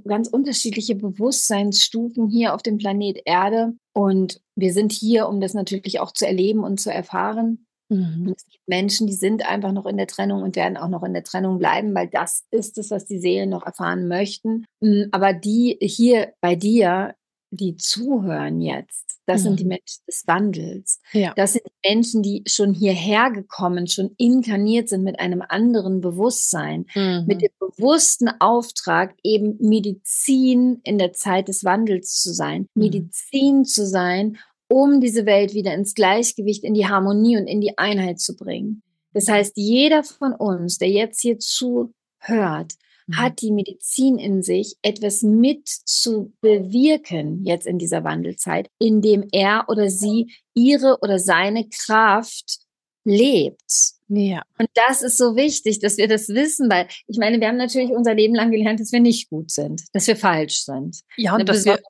ganz 0.07 0.29
unterschiedliche 0.29 0.95
Bewusstseinsstufen 0.95 2.29
hier 2.29 2.55
auf 2.55 2.63
dem 2.63 2.79
Planet 2.79 3.21
Erde. 3.25 3.75
Und 3.95 4.41
wir 4.55 4.73
sind 4.73 4.93
hier, 4.93 5.29
um 5.29 5.41
das 5.41 5.55
natürlich 5.55 6.01
auch 6.01 6.13
zu 6.13 6.27
erleben 6.27 6.65
und 6.65 6.81
zu 6.81 6.93
erfahren. 6.93 7.67
Mhm. 7.93 8.33
es 8.35 8.47
gibt 8.47 8.67
Menschen, 8.67 9.07
die 9.07 9.15
sind 9.15 9.47
einfach 9.47 9.73
noch 9.73 9.85
in 9.87 9.99
der 9.99 10.07
Trennung 10.07 10.43
und 10.43 10.57
werden 10.57 10.79
auch 10.79 10.89
noch 10.89 11.03
in 11.03 11.13
der 11.13 11.25
Trennung 11.25 11.59
bleiben, 11.59 11.95
weil 11.95 12.09
das 12.09 12.45
ist 12.51 12.79
es, 12.79 12.91
was 12.91 13.05
die 13.05 13.19
Seelen 13.19 13.51
noch 13.51 13.67
erfahren 13.67 14.09
möchten. 14.09 14.65
Mm, 14.81 15.05
aber 15.11 15.35
die 15.35 15.77
hier 15.81 16.33
bei 16.41 16.57
dir, 16.57 17.15
die 17.55 17.77
zuhören 17.77 18.61
jetzt, 18.61 19.19
das 19.27 19.41
Mhm. 19.41 19.45
sind 19.45 19.61
die 19.61 19.65
Menschen 19.67 20.01
des 20.09 20.27
Wandels. 20.27 21.01
Ja. 21.13 21.33
Das 21.37 21.53
sind 21.53 21.65
die 21.67 21.89
Menschen, 21.89 22.23
die 22.23 22.43
schon 22.47 22.73
hierher 22.75 23.31
gekommen, 23.31 23.87
schon 23.87 24.15
inkarniert 24.17 24.89
sind 24.89 25.05
mit 25.05 25.21
einem 25.21 25.43
anderen 25.47 26.01
Bewusstsein, 26.01 26.87
mit 26.95 27.37
Mhm. 27.37 27.39
dem 27.39 27.51
bewussten 27.61 28.29
Auftrag, 28.41 29.15
eben 29.23 29.57
Medizin 29.61 30.81
in 30.85 30.99
der 30.99 31.13
Zeit 31.13 31.49
des 31.49 31.63
Wandels 31.65 32.21
zu 32.23 32.33
sein, 32.33 32.69
Mhm. 32.75 32.83
Medizin 32.83 33.65
zu 33.65 33.87
sein, 33.87 34.39
um 34.69 35.01
diese 35.01 35.27
Welt 35.27 35.53
wieder 35.55 35.75
ins 35.75 35.95
Gleichgewicht, 35.95 36.65
in 36.65 36.73
die 36.75 36.87
Harmonie 36.89 37.37
und 37.37 37.47
in 37.47 37.61
die 37.61 37.77
Einheit 37.77 38.19
zu 38.19 38.35
bringen. 38.37 38.83
Das 39.13 39.29
heißt, 39.29 39.53
jeder 39.57 40.03
von 40.05 40.33
uns, 40.33 40.79
der 40.79 40.89
jetzt 40.89 41.21
hier 41.21 41.39
zuhört, 41.39 42.73
Mhm. 43.07 43.17
hat 43.17 43.41
die 43.41 43.53
Medizin 43.53 44.19
in 44.19 44.43
sich, 44.43 44.77
etwas 44.83 45.23
mit 45.23 45.69
zu 45.69 46.33
bewirken 46.41 47.45
jetzt 47.45 47.67
in 47.67 47.79
dieser 47.79 48.05
Wandelzeit, 48.05 48.69
indem 48.79 49.27
er 49.33 49.65
oder 49.69 49.91
sie 49.91 50.33
ihre 50.55 50.99
oder 51.01 51.19
seine 51.19 51.69
Kraft 51.69 52.59
lebt. 53.05 53.93
Ja. 54.09 54.43
Und 54.59 54.69
das 54.75 55.03
ist 55.03 55.17
so 55.17 55.37
wichtig, 55.37 55.81
dass 55.81 55.97
wir 55.97 56.07
das 56.07 56.29
wissen, 56.29 56.71
weil 56.71 56.87
ich 57.07 57.19
meine, 57.19 57.41
wir 57.41 57.49
haben 57.49 57.57
natürlich 57.57 57.91
unser 57.91 58.15
Leben 58.15 58.35
lang 58.35 58.51
gelernt, 58.51 58.79
dass 58.81 58.93
wir 58.93 59.01
nicht 59.01 59.31
gut 59.31 59.51
sind, 59.51 59.83
dass 59.93 60.07
wir 60.07 60.17
falsch 60.17 60.65
sind. 60.65 61.01
Ja, 61.17 61.33
Ne, 61.33 61.41
und 61.41 61.49
dass 61.49 61.65
wir, 61.65 61.81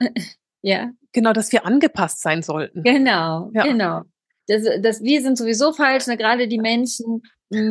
ja, 0.62 0.90
genau, 1.12 1.32
dass 1.32 1.52
wir 1.52 1.66
angepasst 1.66 2.22
sein 2.22 2.42
sollten. 2.42 2.82
genau, 2.82 3.50
Ja. 3.54 3.64
genau. 3.64 4.02
Das, 4.46 4.62
das, 4.82 5.02
wir 5.02 5.22
sind 5.22 5.38
sowieso 5.38 5.72
falsch, 5.72 6.06
ne? 6.06 6.16
gerade 6.18 6.48
die 6.48 6.58
Menschen, 6.58 7.22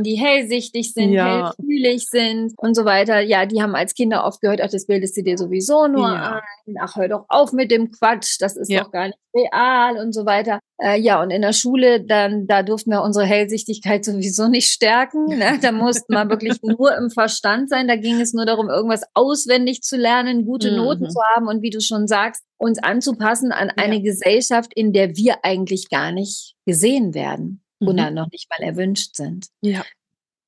die 0.03 0.15
hellsichtig 0.15 0.93
sind, 0.93 1.11
Ja. 1.13 1.53
hellfühlig 1.57 2.05
sind 2.09 2.53
und 2.57 2.75
so 2.75 2.85
weiter. 2.85 3.19
Ja, 3.19 3.45
die 3.45 3.61
haben 3.61 3.75
als 3.75 3.93
Kinder 3.93 4.25
oft 4.25 4.41
gehört, 4.41 4.61
ach, 4.61 4.69
das 4.69 4.85
bildest 4.87 5.15
du 5.17 5.23
dir 5.23 5.37
sowieso 5.37 5.87
nur 5.87 6.07
Ja. 6.09 6.41
ein. 6.65 6.75
Ach, 6.81 6.95
hör 6.95 7.07
doch 7.09 7.25
auf 7.29 7.51
mit 7.53 7.71
dem 7.71 7.91
Quatsch, 7.91 8.37
das 8.39 8.55
ist 8.55 8.69
Ja. 8.71 8.83
doch 8.83 8.91
gar 8.91 9.07
nicht 9.07 9.17
real 9.35 9.97
und 9.97 10.13
so 10.13 10.25
weiter. 10.27 10.59
Äh, 10.79 10.99
ja, 10.99 11.19
und 11.21 11.31
in 11.31 11.41
der 11.41 11.53
Schule, 11.53 12.03
dann, 12.05 12.45
da 12.45 12.61
durften 12.61 12.91
wir 12.91 13.01
unsere 13.01 13.25
Hellsichtigkeit 13.25 14.05
sowieso 14.05 14.47
nicht 14.47 14.67
stärken. 14.69 15.25
Ne? 15.25 15.57
Da 15.61 15.71
mussten 15.71 16.13
wir 16.13 16.29
wirklich 16.29 16.59
nur 16.61 16.95
im 16.95 17.09
Verstand 17.09 17.69
sein. 17.69 17.87
Da 17.87 17.95
ging 17.95 18.21
es 18.21 18.33
nur 18.33 18.45
darum, 18.45 18.69
irgendwas 18.69 19.01
auswendig 19.15 19.81
zu 19.81 19.97
lernen, 19.97 20.45
gute 20.45 20.69
Mhm. 20.71 20.77
Noten 20.77 21.09
zu 21.09 21.19
haben 21.35 21.47
und 21.47 21.61
wie 21.63 21.71
du 21.71 21.81
schon 21.81 22.07
sagst, 22.07 22.43
uns 22.57 22.77
anzupassen 22.81 23.51
an 23.51 23.71
Ja. 23.75 23.83
eine 23.83 24.01
Gesellschaft, 24.01 24.71
in 24.75 24.93
der 24.93 25.15
wir 25.15 25.43
eigentlich 25.43 25.89
gar 25.89 26.11
nicht 26.11 26.53
gesehen 26.67 27.13
werden 27.15 27.62
Mhm. 27.83 27.89
oder 27.89 28.11
noch 28.11 28.29
nicht 28.31 28.49
mal 28.49 28.65
erwünscht 28.65 29.15
sind. 29.15 29.47
Ja. 29.61 29.83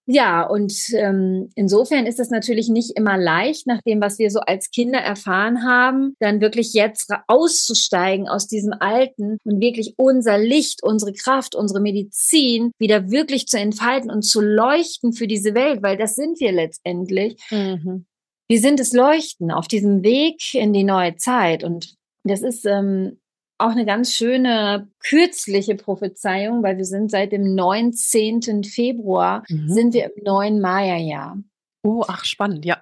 Ja, 0.08 0.44
und 0.44 0.72
ähm, 0.94 1.50
insofern 1.56 2.06
ist 2.06 2.20
es 2.20 2.30
natürlich 2.30 2.70
nicht 2.70 2.92
immer 2.96 3.18
leicht, 3.18 3.66
nach 3.66 3.82
dem, 3.82 4.02
was 4.02 4.20
wir 4.20 4.30
so 4.30 4.40
als 4.40 4.70
Kinder 4.70 5.00
erfahren 5.00 5.64
haben, 5.64 6.16
dann 6.20 6.42
wirklich 6.42 6.74
jetzt 6.74 7.12
auszusteigen 7.28 8.28
aus 8.28 8.48
diesem 8.48 8.74
Alten 8.80 9.40
und 9.44 9.60
wirklich 9.60 9.96
unser 9.98 10.38
Licht, 10.38 10.84
unsere 10.84 11.12
Kraft, 11.14 11.56
unsere 11.56 11.82
Medizin 11.82 12.72
wieder 12.78 13.10
wirklich 13.10 13.48
zu 13.48 13.58
entfalten 13.58 14.12
und 14.12 14.22
zu 14.22 14.42
leuchten 14.42 15.12
für 15.12 15.26
diese 15.26 15.56
Welt, 15.56 15.82
weil 15.82 15.98
das 15.98 16.14
sind 16.14 16.40
wir 16.40 16.52
letztendlich. 16.52 17.42
Mhm. 17.50 18.06
Wir 18.48 18.60
sind 18.60 18.80
es 18.80 18.94
Leuchten 18.94 19.50
auf 19.50 19.68
diesem 19.68 20.04
Weg 20.04 20.54
in 20.54 20.72
die 20.72 20.84
neue 20.84 21.16
Zeit. 21.16 21.64
Und 21.64 21.96
das 22.24 22.44
ist 22.44 22.64
ähm, 22.66 23.20
auch 23.58 23.72
eine 23.72 23.86
ganz 23.86 24.14
schöne 24.14 24.90
kürzliche 25.00 25.76
Prophezeiung, 25.76 26.62
weil 26.64 26.78
wir 26.78 26.86
sind 26.86 27.10
seit 27.12 27.32
dem 27.32 27.56
19. 27.56 28.64
Februar, 28.64 29.44
Mhm. 29.50 29.70
sind 29.70 29.94
wir 29.94 30.06
im 30.16 30.24
neuen 30.24 30.60
Maya-Jahr. 30.62 31.38
Oh, 31.84 32.04
ach, 32.08 32.26
spannend, 32.26 32.66
ja. 32.66 32.82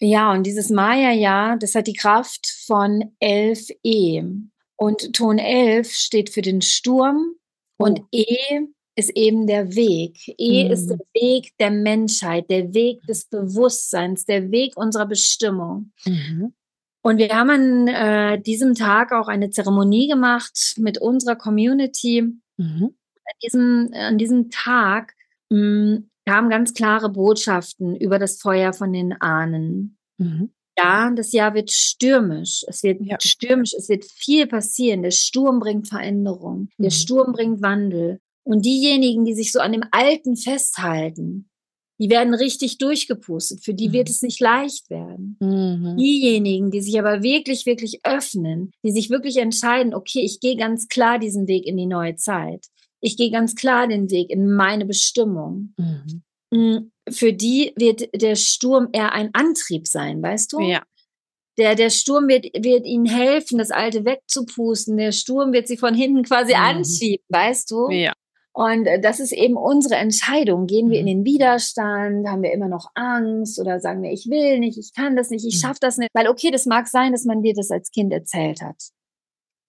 Ja, 0.00 0.32
und 0.32 0.44
dieses 0.46 0.70
Maya-Jahr, 0.70 1.56
das 1.58 1.74
hat 1.74 1.86
die 1.86 1.92
Kraft 1.92 2.46
von 2.66 3.12
11e. 3.20 4.24
Und 4.76 5.12
Ton 5.12 5.38
11 5.38 5.92
steht 5.92 6.30
für 6.30 6.42
den 6.42 6.62
Sturm 6.62 7.34
und 7.78 8.00
Oh. 8.00 8.06
E 8.12 8.60
ist 8.96 9.10
eben 9.16 9.46
der 9.46 9.74
Weg. 9.76 10.18
E 10.38 10.64
Mhm. 10.64 10.70
ist 10.72 10.86
der 10.88 10.98
Weg 11.14 11.52
der 11.60 11.70
Menschheit, 11.70 12.50
der 12.50 12.74
Weg 12.74 13.00
des 13.06 13.26
Bewusstseins, 13.26 14.24
der 14.24 14.50
Weg 14.50 14.76
unserer 14.76 15.06
Bestimmung. 15.06 15.92
Mhm. 16.04 16.52
Und 17.02 17.18
wir 17.18 17.28
haben 17.30 17.50
an 17.50 17.88
äh, 17.88 18.40
diesem 18.40 18.74
Tag 18.74 19.12
auch 19.12 19.28
eine 19.28 19.50
Zeremonie 19.50 20.08
gemacht 20.08 20.74
mit 20.78 20.98
unserer 20.98 21.36
Community. 21.36 22.22
Mhm. 22.56 22.94
An 23.24 23.34
diesem, 23.42 23.90
an 23.94 24.18
diesem 24.18 24.50
Tag 24.50 25.14
mh, 25.50 26.00
kamen 26.26 26.50
ganz 26.50 26.74
klare 26.74 27.08
Botschaften 27.10 27.96
über 27.96 28.18
das 28.18 28.40
Feuer 28.40 28.72
von 28.72 28.92
den 28.92 29.12
Ahnen. 29.20 29.96
Mhm. 30.18 30.50
Ja, 30.76 31.10
das 31.10 31.32
Jahr 31.32 31.54
wird 31.54 31.70
stürmisch. 31.72 32.64
Es 32.68 32.82
wird 32.82 33.00
Ja. 33.02 33.16
stürmisch. 33.20 33.74
Es 33.74 33.88
wird 33.88 34.04
viel 34.04 34.46
passieren. 34.46 35.02
Der 35.02 35.10
Sturm 35.10 35.58
bringt 35.60 35.88
Veränderung. 35.88 36.68
Der 36.78 36.86
Mhm. 36.86 36.90
Sturm 36.94 37.32
bringt 37.32 37.62
Wandel. 37.62 38.20
Und 38.44 38.64
diejenigen, 38.64 39.24
die 39.24 39.34
sich 39.34 39.52
so 39.52 39.60
an 39.60 39.72
dem 39.72 39.82
Alten 39.90 40.36
festhalten, 40.36 41.48
die 41.98 42.10
werden 42.10 42.34
richtig 42.34 42.78
durchgepustet. 42.78 43.64
Für 43.64 43.74
die 43.74 43.92
wird 43.92 44.08
Mhm. 44.08 44.12
es 44.12 44.22
nicht 44.22 44.40
leicht 44.40 44.88
werden. 44.90 45.36
Mhm. 45.40 45.96
Diejenigen, 45.98 46.70
die 46.70 46.80
sich 46.80 46.98
aber 46.98 47.22
wirklich, 47.22 47.66
wirklich 47.66 48.00
öffnen, 48.04 48.70
die 48.84 48.92
sich 48.92 49.10
wirklich 49.10 49.36
entscheiden, 49.38 49.94
okay, 49.94 50.20
ich 50.20 50.40
gehe 50.40 50.56
ganz 50.56 50.88
klar 50.88 51.18
diesen 51.18 51.48
Weg 51.48 51.66
in 51.66 51.76
die 51.76 51.86
neue 51.86 52.14
Zeit. 52.16 52.66
Ich 53.00 53.16
gehe 53.16 53.30
ganz 53.30 53.54
klar 53.54 53.86
den 53.88 54.10
Weg 54.10 54.30
in 54.30 54.52
meine 54.54 54.84
Bestimmung. 54.86 55.74
Mhm. 55.76 56.22
Mm, 56.50 56.90
Für 57.10 57.32
die 57.32 57.72
wird 57.76 58.08
der 58.20 58.36
Sturm 58.36 58.88
eher 58.92 59.12
ein 59.12 59.30
Antrieb 59.32 59.86
sein, 59.86 60.22
weißt 60.22 60.52
du? 60.52 60.60
Ja. 60.60 60.82
Der, 61.58 61.74
der 61.74 61.90
Sturm 61.90 62.28
wird, 62.28 62.44
wird 62.54 62.86
ihnen 62.86 63.06
helfen, 63.06 63.58
das 63.58 63.70
Alte 63.70 64.04
wegzupusten. 64.04 64.96
Der 64.96 65.10
Sturm 65.12 65.52
wird 65.52 65.66
sie 65.68 65.76
von 65.76 65.94
hinten 65.94 66.22
quasi 66.22 66.52
Mhm. 66.52 66.60
anschieben, 66.60 67.24
weißt 67.30 67.70
du? 67.70 67.90
Ja. 67.90 68.12
Und 68.58 68.86
äh, 68.86 69.00
das 69.00 69.20
ist 69.20 69.30
eben 69.30 69.56
unsere 69.56 69.94
Entscheidung. 69.94 70.66
Gehen 70.66 70.90
wir 70.90 70.98
in 70.98 71.04
Mhm. 71.04 71.08
den 71.08 71.24
Widerstand? 71.24 72.26
Haben 72.26 72.42
wir 72.42 72.52
immer 72.52 72.66
noch 72.66 72.90
Angst? 72.94 73.60
Oder 73.60 73.78
sagen 73.78 74.02
wir, 74.02 74.10
ich 74.10 74.26
will 74.28 74.58
nicht, 74.58 74.76
ich 74.78 74.92
kann 74.92 75.14
das 75.14 75.30
nicht, 75.30 75.46
ich 75.46 75.54
Mhm. 75.54 75.60
schaffe 75.60 75.78
das 75.80 75.96
nicht? 75.96 76.10
Weil 76.12 76.26
okay, 76.28 76.50
das 76.50 76.66
mag 76.66 76.88
sein, 76.88 77.12
dass 77.12 77.24
man 77.24 77.40
dir 77.42 77.54
das 77.54 77.70
als 77.70 77.92
Kind 77.92 78.12
erzählt 78.12 78.60
hat. 78.60 78.82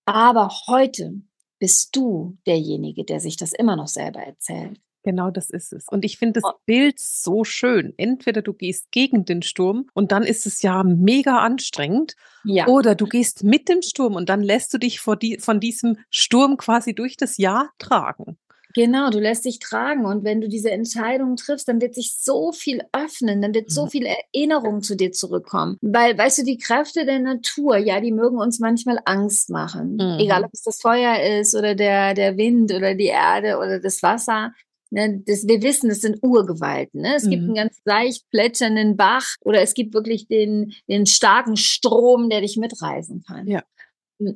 Aber 0.06 0.50
heute 0.68 1.22
bist 1.60 1.96
du 1.96 2.38
derjenige, 2.48 3.04
der 3.06 3.20
sich 3.20 3.38
das 3.38 3.54
immer 3.54 3.76
noch 3.76 3.88
selber 3.88 4.22
erzählt. 4.22 4.80
Genau 5.04 5.30
das 5.30 5.52
ist 5.52 5.72
es. 5.72 5.86
Und 5.90 6.04
ich 6.04 6.18
finde 6.18 6.42
das 6.42 6.52
Oh. 6.52 6.58
Bild 6.66 7.00
so 7.00 7.44
schön. 7.44 7.94
Entweder 7.98 8.42
du 8.42 8.54
gehst 8.54 8.92
gegen 8.92 9.24
den 9.24 9.44
Sturm 9.44 9.86
und 9.94 10.12
dann 10.12 10.24
ist 10.24 10.48
es 10.48 10.62
ja 10.64 10.84
mega 10.84 11.38
anstrengend, 11.40 12.16
Ja. 12.44 12.68
oder 12.68 12.96
du 12.96 13.06
gehst 13.06 13.44
mit 13.44 13.70
dem 13.70 13.82
Sturm 13.84 14.16
und 14.16 14.30
dann 14.30 14.42
lässt 14.42 14.74
du 14.74 14.80
dich 14.80 15.00
die, 15.22 15.38
von 15.40 15.60
diesem 15.60 15.98
Sturm 16.10 16.58
quasi 16.58 16.96
durch 16.96 17.16
das 17.18 17.38
Jahr 17.38 17.70
tragen. 17.78 18.38
Genau, 18.80 19.10
du 19.10 19.20
lässt 19.20 19.44
dich 19.44 19.60
tragen 19.60 20.06
und 20.06 20.24
wenn 20.24 20.40
du 20.40 20.48
diese 20.48 20.72
Entscheidung 20.72 21.36
triffst, 21.36 21.68
dann 21.68 21.82
wird 21.82 21.96
sich 21.96 22.16
so 22.18 22.54
viel 22.54 22.82
öffnen, 22.94 23.42
dann 23.42 23.54
wird 23.54 23.70
so 23.70 23.86
Mhm. 23.86 23.90
viel 23.90 24.06
Erinnerung 24.06 24.82
zu 24.82 24.96
dir 24.96 25.12
zurückkommen. 25.12 25.78
Weil, 25.82 26.18
weißt 26.18 26.38
du, 26.38 26.44
die 26.44 26.58
Kräfte 26.58 27.06
der 27.06 27.20
Natur, 27.20 27.76
ja, 27.76 28.00
die 28.00 28.14
mögen 28.14 28.38
uns 28.38 28.60
manchmal 28.60 29.00
Angst 29.04 29.50
machen. 29.50 29.96
Mhm. 29.96 30.20
Egal, 30.20 30.46
ob 30.46 30.54
es 30.54 30.62
das 30.64 30.80
Feuer 30.80 31.20
ist 31.42 31.56
oder 31.56 31.76
der, 31.76 32.14
der 32.14 32.38
Wind 32.38 32.72
oder 32.74 32.96
die 32.96 33.08
Erde 33.08 33.58
oder 33.58 33.82
das 33.82 34.02
Wasser. 34.02 34.54
Ne, 34.92 35.22
das, 35.28 35.46
wir 35.46 35.62
wissen, 35.62 35.90
das 35.90 36.00
sind 36.00 36.18
Urgewalten. 36.24 37.02
Ne? 37.02 37.16
Es 37.16 37.30
gibt 37.30 37.44
Mhm. 37.44 37.50
einen 37.50 37.56
ganz 37.56 37.78
leicht 37.84 38.30
plätschernden 38.32 38.96
Bach 38.96 39.36
oder 39.42 39.62
es 39.62 39.74
gibt 39.74 39.94
wirklich 39.94 40.28
den, 40.28 40.74
den 40.88 41.06
starken 41.06 41.58
Strom, 41.58 42.30
der 42.30 42.42
dich 42.42 42.56
mitreißen 42.58 43.24
kann. 43.28 43.46
Ja. 43.46 43.62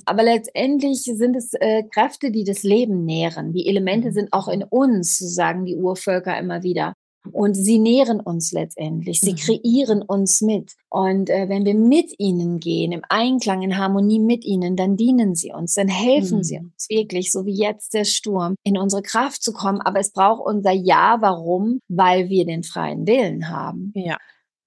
Aber 0.05 0.23
letztendlich 0.23 1.01
sind 1.03 1.35
es 1.35 1.53
äh, 1.53 1.83
Kräfte, 1.83 2.31
die 2.31 2.43
das 2.43 2.63
Leben 2.63 3.05
nähren. 3.05 3.51
Die 3.53 3.67
Elemente 3.67 4.09
Mhm. 4.09 4.13
sind 4.13 4.33
auch 4.33 4.47
in 4.47 4.63
uns, 4.63 5.17
so 5.17 5.27
sagen 5.27 5.65
die 5.65 5.75
Urvölker 5.75 6.37
immer 6.39 6.63
wieder. 6.63 6.93
Und 7.31 7.53
sie 7.53 7.79
nähren 7.79 8.19
uns 8.19 8.51
letztendlich. 8.51 9.21
Sie 9.21 9.31
Mhm. 9.31 9.35
kreieren 9.37 10.01
uns 10.01 10.41
mit. 10.41 10.73
Und 10.89 11.29
äh, 11.29 11.47
wenn 11.47 11.63
wir 11.65 11.73
mit 11.73 12.13
ihnen 12.17 12.59
gehen, 12.59 12.91
im 12.91 13.01
Einklang, 13.07 13.61
in 13.61 13.77
Harmonie 13.77 14.19
mit 14.19 14.43
ihnen, 14.43 14.75
dann 14.75 14.97
dienen 14.97 15.33
sie 15.33 15.53
uns, 15.53 15.73
dann 15.75 15.87
helfen 15.87 16.43
sie 16.43 16.59
Mhm. 16.59 16.71
uns 16.73 16.87
wirklich, 16.89 17.31
so 17.31 17.45
wie 17.45 17.55
jetzt 17.55 17.93
der 17.93 18.03
Sturm, 18.03 18.55
in 18.65 18.77
unsere 18.77 19.01
Kraft 19.03 19.41
zu 19.41 19.53
kommen. 19.53 19.79
Aber 19.79 19.99
es 20.01 20.11
braucht 20.11 20.45
unser 20.45 20.71
Ja. 20.73 21.17
Warum? 21.21 21.79
Weil 21.87 22.27
wir 22.29 22.45
den 22.45 22.63
freien 22.63 23.07
Willen 23.07 23.49
haben. 23.49 23.93
Ja. 23.95 24.17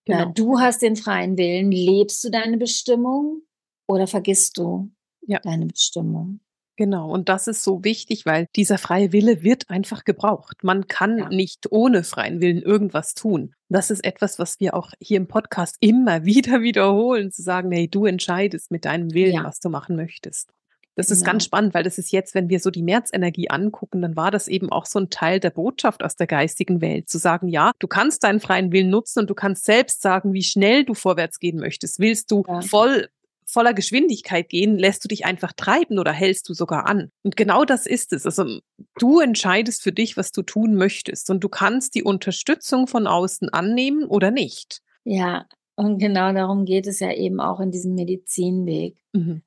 Na, 0.08 0.20
Genau. 0.24 0.32
du 0.34 0.58
hast 0.58 0.80
den 0.80 0.96
freien 0.96 1.36
Willen. 1.36 1.70
Lebst 1.72 2.24
du 2.24 2.30
deine 2.30 2.56
Bestimmung 2.56 3.42
oder 3.86 4.06
vergisst 4.06 4.56
du 4.56 4.88
Ja. 5.26 5.40
deine 5.40 5.66
Bestimmung? 5.66 6.40
Genau, 6.78 7.10
und 7.10 7.30
das 7.30 7.46
ist 7.46 7.64
so 7.64 7.84
wichtig, 7.84 8.26
weil 8.26 8.48
dieser 8.54 8.76
freie 8.76 9.10
Wille 9.12 9.42
wird 9.42 9.70
einfach 9.70 10.04
gebraucht. 10.04 10.62
Man 10.62 10.86
kann 10.86 11.16
Ja. 11.18 11.28
nicht 11.30 11.72
ohne 11.72 12.04
freien 12.04 12.42
Willen 12.42 12.60
irgendwas 12.60 13.14
tun. 13.14 13.54
Das 13.70 13.90
ist 13.90 14.04
etwas, 14.04 14.38
was 14.38 14.60
wir 14.60 14.74
auch 14.74 14.90
hier 15.00 15.16
im 15.16 15.26
Podcast 15.26 15.76
immer 15.80 16.24
wieder 16.26 16.60
wiederholen, 16.60 17.32
zu 17.32 17.42
sagen, 17.42 17.72
hey, 17.72 17.88
du 17.88 18.04
entscheidest 18.04 18.70
mit 18.70 18.84
deinem 18.84 19.14
Willen, 19.14 19.36
Ja. 19.36 19.44
was 19.44 19.58
du 19.60 19.70
machen 19.70 19.96
möchtest. 19.96 20.50
Das 20.98 21.10
ist 21.10 21.20
Genau. 21.20 21.32
ganz 21.32 21.44
spannend, 21.44 21.74
weil 21.74 21.82
das 21.82 21.98
ist 21.98 22.10
jetzt, 22.12 22.34
wenn 22.34 22.48
wir 22.48 22.58
so 22.60 22.70
die 22.70 22.82
Märzenergie 22.82 23.50
angucken, 23.50 24.00
dann 24.00 24.16
war 24.16 24.30
das 24.30 24.48
eben 24.48 24.70
auch 24.72 24.86
so 24.86 24.98
ein 24.98 25.10
Teil 25.10 25.40
der 25.40 25.50
Botschaft 25.50 26.02
aus 26.02 26.16
der 26.16 26.26
geistigen 26.26 26.80
Welt, 26.80 27.08
zu 27.10 27.18
sagen, 27.18 27.48
ja, 27.48 27.72
du 27.78 27.86
kannst 27.86 28.22
deinen 28.24 28.40
freien 28.40 28.72
Willen 28.72 28.88
nutzen 28.90 29.20
und 29.20 29.30
du 29.30 29.34
kannst 29.34 29.64
selbst 29.66 30.00
sagen, 30.02 30.32
wie 30.34 30.42
schnell 30.42 30.84
du 30.84 30.94
vorwärts 30.94 31.38
gehen 31.38 31.58
möchtest. 31.58 31.98
Willst 32.00 32.30
du 32.30 32.44
Ja. 32.48 32.60
voll 32.62 33.08
voller 33.46 33.72
Geschwindigkeit 33.72 34.48
gehen, 34.48 34.76
lässt 34.76 35.04
du 35.04 35.08
dich 35.08 35.24
einfach 35.24 35.52
treiben 35.52 35.98
oder 35.98 36.12
hältst 36.12 36.48
du 36.48 36.54
sogar 36.54 36.86
an. 36.86 37.10
Und 37.22 37.36
genau 37.36 37.64
das 37.64 37.86
ist 37.86 38.12
es. 38.12 38.26
Also 38.26 38.60
du 38.98 39.20
entscheidest 39.20 39.82
für 39.82 39.92
dich, 39.92 40.16
was 40.16 40.32
du 40.32 40.42
tun 40.42 40.74
möchtest 40.74 41.30
und 41.30 41.42
du 41.42 41.48
kannst 41.48 41.94
die 41.94 42.02
Unterstützung 42.02 42.86
von 42.86 43.06
außen 43.06 43.48
annehmen 43.48 44.04
oder 44.04 44.30
nicht. 44.30 44.82
Ja, 45.04 45.46
und 45.76 45.98
genau 45.98 46.32
darum 46.32 46.64
geht 46.64 46.86
es 46.86 47.00
ja 47.00 47.12
eben 47.12 47.40
auch 47.40 47.60
in 47.60 47.70
diesem 47.70 47.94
Medizinweg. 47.94 48.96
Mhm. 49.12 49.42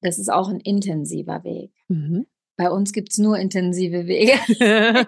Das 0.00 0.18
ist 0.18 0.32
auch 0.32 0.48
ein 0.48 0.60
intensiver 0.60 1.44
Weg. 1.44 1.72
Mhm. 1.88 2.26
Bei 2.56 2.70
uns 2.70 2.92
gibt 2.92 3.10
es 3.10 3.18
nur 3.18 3.38
intensive 3.38 4.06
Wege. 4.06 4.34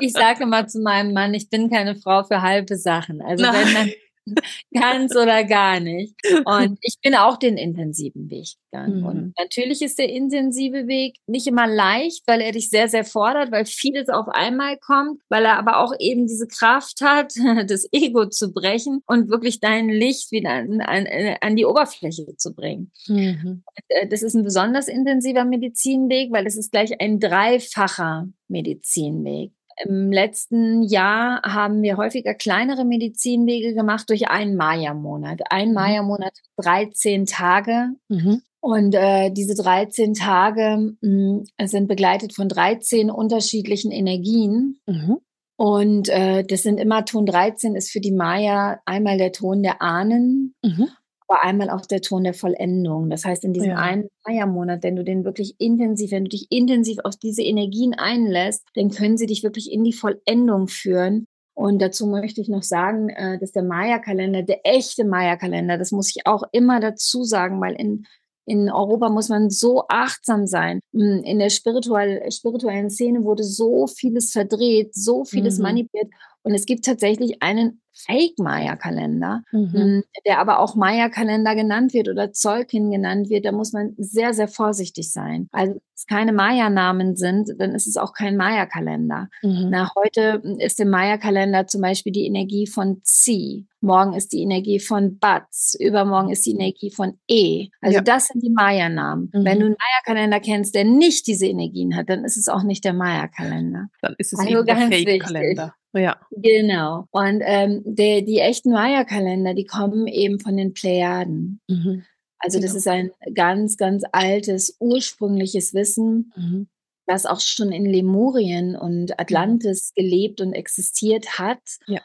ich 0.00 0.12
sage 0.12 0.44
immer 0.44 0.66
zu 0.66 0.80
meinem 0.80 1.12
Mann, 1.12 1.34
ich 1.34 1.50
bin 1.50 1.70
keine 1.70 1.96
Frau 1.96 2.24
für 2.24 2.42
halbe 2.42 2.76
Sachen. 2.76 3.20
Also 3.20 3.44
Nein. 3.44 3.54
wenn 3.54 3.74
dann 3.74 3.90
Ganz 4.72 5.14
oder 5.14 5.44
gar 5.44 5.80
nicht. 5.80 6.14
Und 6.44 6.78
ich 6.82 6.96
bin 7.02 7.14
auch 7.14 7.36
den 7.36 7.56
intensiven 7.56 8.30
Weg 8.30 8.48
gegangen. 8.70 9.00
Mhm. 9.00 9.06
Und 9.06 9.34
natürlich 9.38 9.82
ist 9.82 9.98
der 9.98 10.08
intensive 10.08 10.86
Weg 10.86 11.16
nicht 11.26 11.46
immer 11.46 11.66
leicht, 11.66 12.22
weil 12.26 12.40
er 12.40 12.52
dich 12.52 12.70
sehr, 12.70 12.88
sehr 12.88 13.04
fordert, 13.04 13.52
weil 13.52 13.66
vieles 13.66 14.08
auf 14.08 14.28
einmal 14.28 14.78
kommt, 14.78 15.20
weil 15.28 15.44
er 15.44 15.58
aber 15.58 15.78
auch 15.78 15.92
eben 15.98 16.26
diese 16.26 16.46
Kraft 16.46 17.00
hat, 17.02 17.34
das 17.68 17.86
Ego 17.92 18.26
zu 18.26 18.52
brechen 18.52 19.02
und 19.06 19.28
wirklich 19.28 19.60
dein 19.60 19.88
Licht 19.88 20.32
wieder 20.32 20.50
an, 20.50 20.80
an, 20.80 21.06
an 21.40 21.56
die 21.56 21.66
Oberfläche 21.66 22.36
zu 22.36 22.54
bringen. 22.54 22.90
Mhm. 23.08 23.62
Äh, 23.88 24.08
das 24.08 24.22
ist 24.22 24.34
ein 24.34 24.44
besonders 24.44 24.88
intensiver 24.88 25.44
Medizinweg, 25.44 26.32
weil 26.32 26.46
es 26.46 26.56
ist 26.56 26.72
gleich 26.72 27.00
ein 27.00 27.20
dreifacher 27.20 28.28
Medizinweg. 28.48 29.52
Im 29.84 30.12
letzten 30.12 30.82
Jahr 30.82 31.42
haben 31.42 31.82
wir 31.82 31.96
häufiger 31.96 32.34
kleinere 32.34 32.84
Medizinwege 32.84 33.74
gemacht 33.74 34.08
durch 34.10 34.28
einen 34.28 34.56
Maya-Monat. 34.56 35.40
Ein 35.50 35.68
mhm. 35.68 35.74
Maya-Monat, 35.74 36.32
13 36.58 37.26
Tage. 37.26 37.88
Mhm. 38.08 38.42
Und 38.60 38.94
äh, 38.94 39.30
diese 39.30 39.54
13 39.54 40.14
Tage 40.14 40.96
mh, 41.00 41.44
hm, 41.58 41.68
sind 41.68 41.86
begleitet 41.86 42.34
von 42.34 42.48
13 42.48 43.10
unterschiedlichen 43.10 43.90
Energien. 43.90 44.78
Mhm. 44.86 45.18
Und 45.56 46.08
äh, 46.08 46.44
das 46.44 46.62
sind 46.62 46.80
immer 46.80 47.04
Ton 47.04 47.26
13 47.26 47.76
ist 47.76 47.90
für 47.90 48.00
die 48.00 48.10
Maya 48.10 48.80
einmal 48.86 49.18
der 49.18 49.32
Ton 49.32 49.62
der 49.62 49.82
Ahnen. 49.82 50.54
Mhm 50.64 50.88
aber 51.26 51.42
einmal 51.42 51.70
auch 51.70 51.86
der 51.86 52.00
Ton 52.00 52.24
der 52.24 52.34
Vollendung. 52.34 53.08
Das 53.10 53.24
heißt, 53.24 53.44
in 53.44 53.52
diesem 53.52 53.70
ja. 53.70 53.76
einen 53.76 54.08
Feiermonat, 54.24 54.82
wenn 54.82 54.96
du 54.96 55.04
den 55.04 55.24
wirklich 55.24 55.54
intensiv, 55.58 56.10
wenn 56.10 56.24
du 56.24 56.30
dich 56.30 56.46
intensiv 56.50 56.98
auf 57.04 57.16
diese 57.16 57.42
Energien 57.42 57.94
einlässt, 57.94 58.62
dann 58.74 58.90
können 58.90 59.16
sie 59.16 59.26
dich 59.26 59.42
wirklich 59.42 59.72
in 59.72 59.84
die 59.84 59.92
Vollendung 59.92 60.68
führen. 60.68 61.26
Und 61.54 61.80
dazu 61.80 62.06
möchte 62.06 62.40
ich 62.40 62.48
noch 62.48 62.64
sagen, 62.64 63.08
äh, 63.10 63.38
dass 63.38 63.52
der 63.52 63.62
Maya-Kalender, 63.62 64.42
der 64.42 64.60
echte 64.64 65.04
Maya-Kalender, 65.04 65.78
das 65.78 65.92
muss 65.92 66.14
ich 66.14 66.26
auch 66.26 66.42
immer 66.52 66.80
dazu 66.80 67.22
sagen, 67.22 67.60
weil 67.60 67.74
in 67.74 68.06
in 68.46 68.70
Europa 68.70 69.08
muss 69.08 69.28
man 69.28 69.50
so 69.50 69.84
achtsam 69.88 70.46
sein. 70.46 70.80
Hm, 70.92 71.22
in 71.24 71.38
der 71.38 71.50
spirituell, 71.50 72.30
spirituellen 72.30 72.90
Szene 72.90 73.24
wurde 73.24 73.42
so 73.42 73.86
vieles 73.86 74.32
verdreht, 74.32 74.94
so 74.94 75.24
vieles 75.24 75.58
mhm. 75.58 75.62
manipuliert. 75.62 76.12
Und 76.44 76.54
es 76.54 76.66
gibt 76.66 76.84
tatsächlich 76.84 77.42
einen 77.42 77.80
Fake-Maya-Kalender, 77.94 79.44
mhm. 79.52 79.72
Hm, 79.72 80.02
der 80.26 80.40
aber 80.40 80.58
auch 80.58 80.74
Maya-Kalender 80.74 81.54
genannt 81.54 81.94
wird 81.94 82.08
oder 82.08 82.32
Zolkin 82.32 82.90
genannt 82.90 83.30
wird. 83.30 83.46
Da 83.46 83.52
muss 83.52 83.72
man 83.72 83.94
sehr, 83.96 84.34
sehr 84.34 84.48
vorsichtig 84.48 85.10
sein. 85.12 85.48
Also 85.52 85.80
es 85.94 86.06
keine 86.06 86.32
Maya-Namen 86.32 87.16
sind, 87.16 87.50
dann 87.58 87.74
ist 87.74 87.86
es 87.86 87.96
auch 87.96 88.12
kein 88.12 88.36
Maya-Kalender. 88.36 89.28
Mhm. 89.42 89.68
Na, 89.70 89.92
heute 89.96 90.42
ist 90.58 90.80
im 90.80 90.90
Maya-Kalender 90.90 91.66
zum 91.66 91.80
Beispiel 91.80 92.12
die 92.12 92.26
Energie 92.26 92.66
von 92.66 93.00
Zi. 93.04 93.66
Morgen 93.80 94.14
ist 94.14 94.32
die 94.32 94.42
Energie 94.42 94.80
von 94.80 95.18
Batz. 95.18 95.76
Übermorgen 95.78 96.30
ist 96.30 96.44
die 96.46 96.52
Energie 96.52 96.90
von 96.90 97.18
E. 97.28 97.68
Also 97.80 97.98
ja. 97.98 98.02
das 98.02 98.26
sind 98.26 98.42
die 98.42 98.50
Maya-Namen. 98.50 99.30
Mhm. 99.32 99.44
Wenn 99.44 99.60
du 99.60 99.66
einen 99.66 99.76
Maya-Kalender 99.78 100.40
kennst, 100.40 100.74
der 100.74 100.84
nicht 100.84 101.26
diese 101.28 101.46
Energien 101.46 101.96
hat, 101.96 102.10
dann 102.10 102.24
ist 102.24 102.36
es 102.36 102.48
auch 102.48 102.64
nicht 102.64 102.84
der 102.84 102.92
Maya-Kalender. 102.92 103.86
Dann 104.02 104.14
ist 104.18 104.32
es 104.32 104.40
also 104.40 104.50
eben 104.50 104.66
der 104.66 104.76
Fake-Kalender. 104.76 105.74
Ja. 105.94 106.20
Genau. 106.30 107.06
Und 107.10 107.42
ähm, 107.44 107.82
der, 107.84 108.22
die 108.22 108.38
echten 108.38 108.72
Maya-Kalender, 108.72 109.54
die 109.54 109.66
kommen 109.66 110.06
eben 110.06 110.40
von 110.40 110.56
den 110.56 110.74
Plejaden. 110.74 111.60
Mhm. 111.68 112.04
Also 112.38 112.58
genau. 112.58 112.72
das 112.72 112.76
ist 112.76 112.88
ein 112.88 113.10
ganz, 113.34 113.76
ganz 113.76 114.04
altes, 114.12 114.76
ursprüngliches 114.80 115.72
Wissen, 115.72 116.32
mhm. 116.36 116.68
das 117.06 117.26
auch 117.26 117.40
schon 117.40 117.72
in 117.72 117.86
Lemurien 117.86 118.76
und 118.76 119.10
mhm. 119.10 119.14
Atlantis 119.16 119.92
gelebt 119.94 120.40
und 120.40 120.52
existiert 120.52 121.38
hat. 121.38 121.62
Ja. 121.86 122.00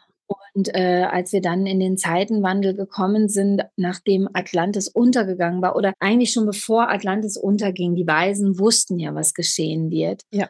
Und 0.53 0.73
äh, 0.75 1.07
als 1.09 1.33
wir 1.33 1.41
dann 1.41 1.65
in 1.65 1.79
den 1.79 1.97
Zeitenwandel 1.97 2.75
gekommen 2.75 3.29
sind, 3.29 3.63
nachdem 3.75 4.29
Atlantis 4.33 4.87
untergegangen 4.87 5.61
war, 5.61 5.75
oder 5.75 5.93
eigentlich 5.99 6.31
schon 6.31 6.45
bevor 6.45 6.89
Atlantis 6.89 7.35
unterging, 7.35 7.95
die 7.95 8.07
Weisen 8.07 8.59
wussten 8.59 8.99
ja, 8.99 9.15
was 9.15 9.33
geschehen 9.33 9.89
wird. 9.89 10.21
Ja. 10.31 10.49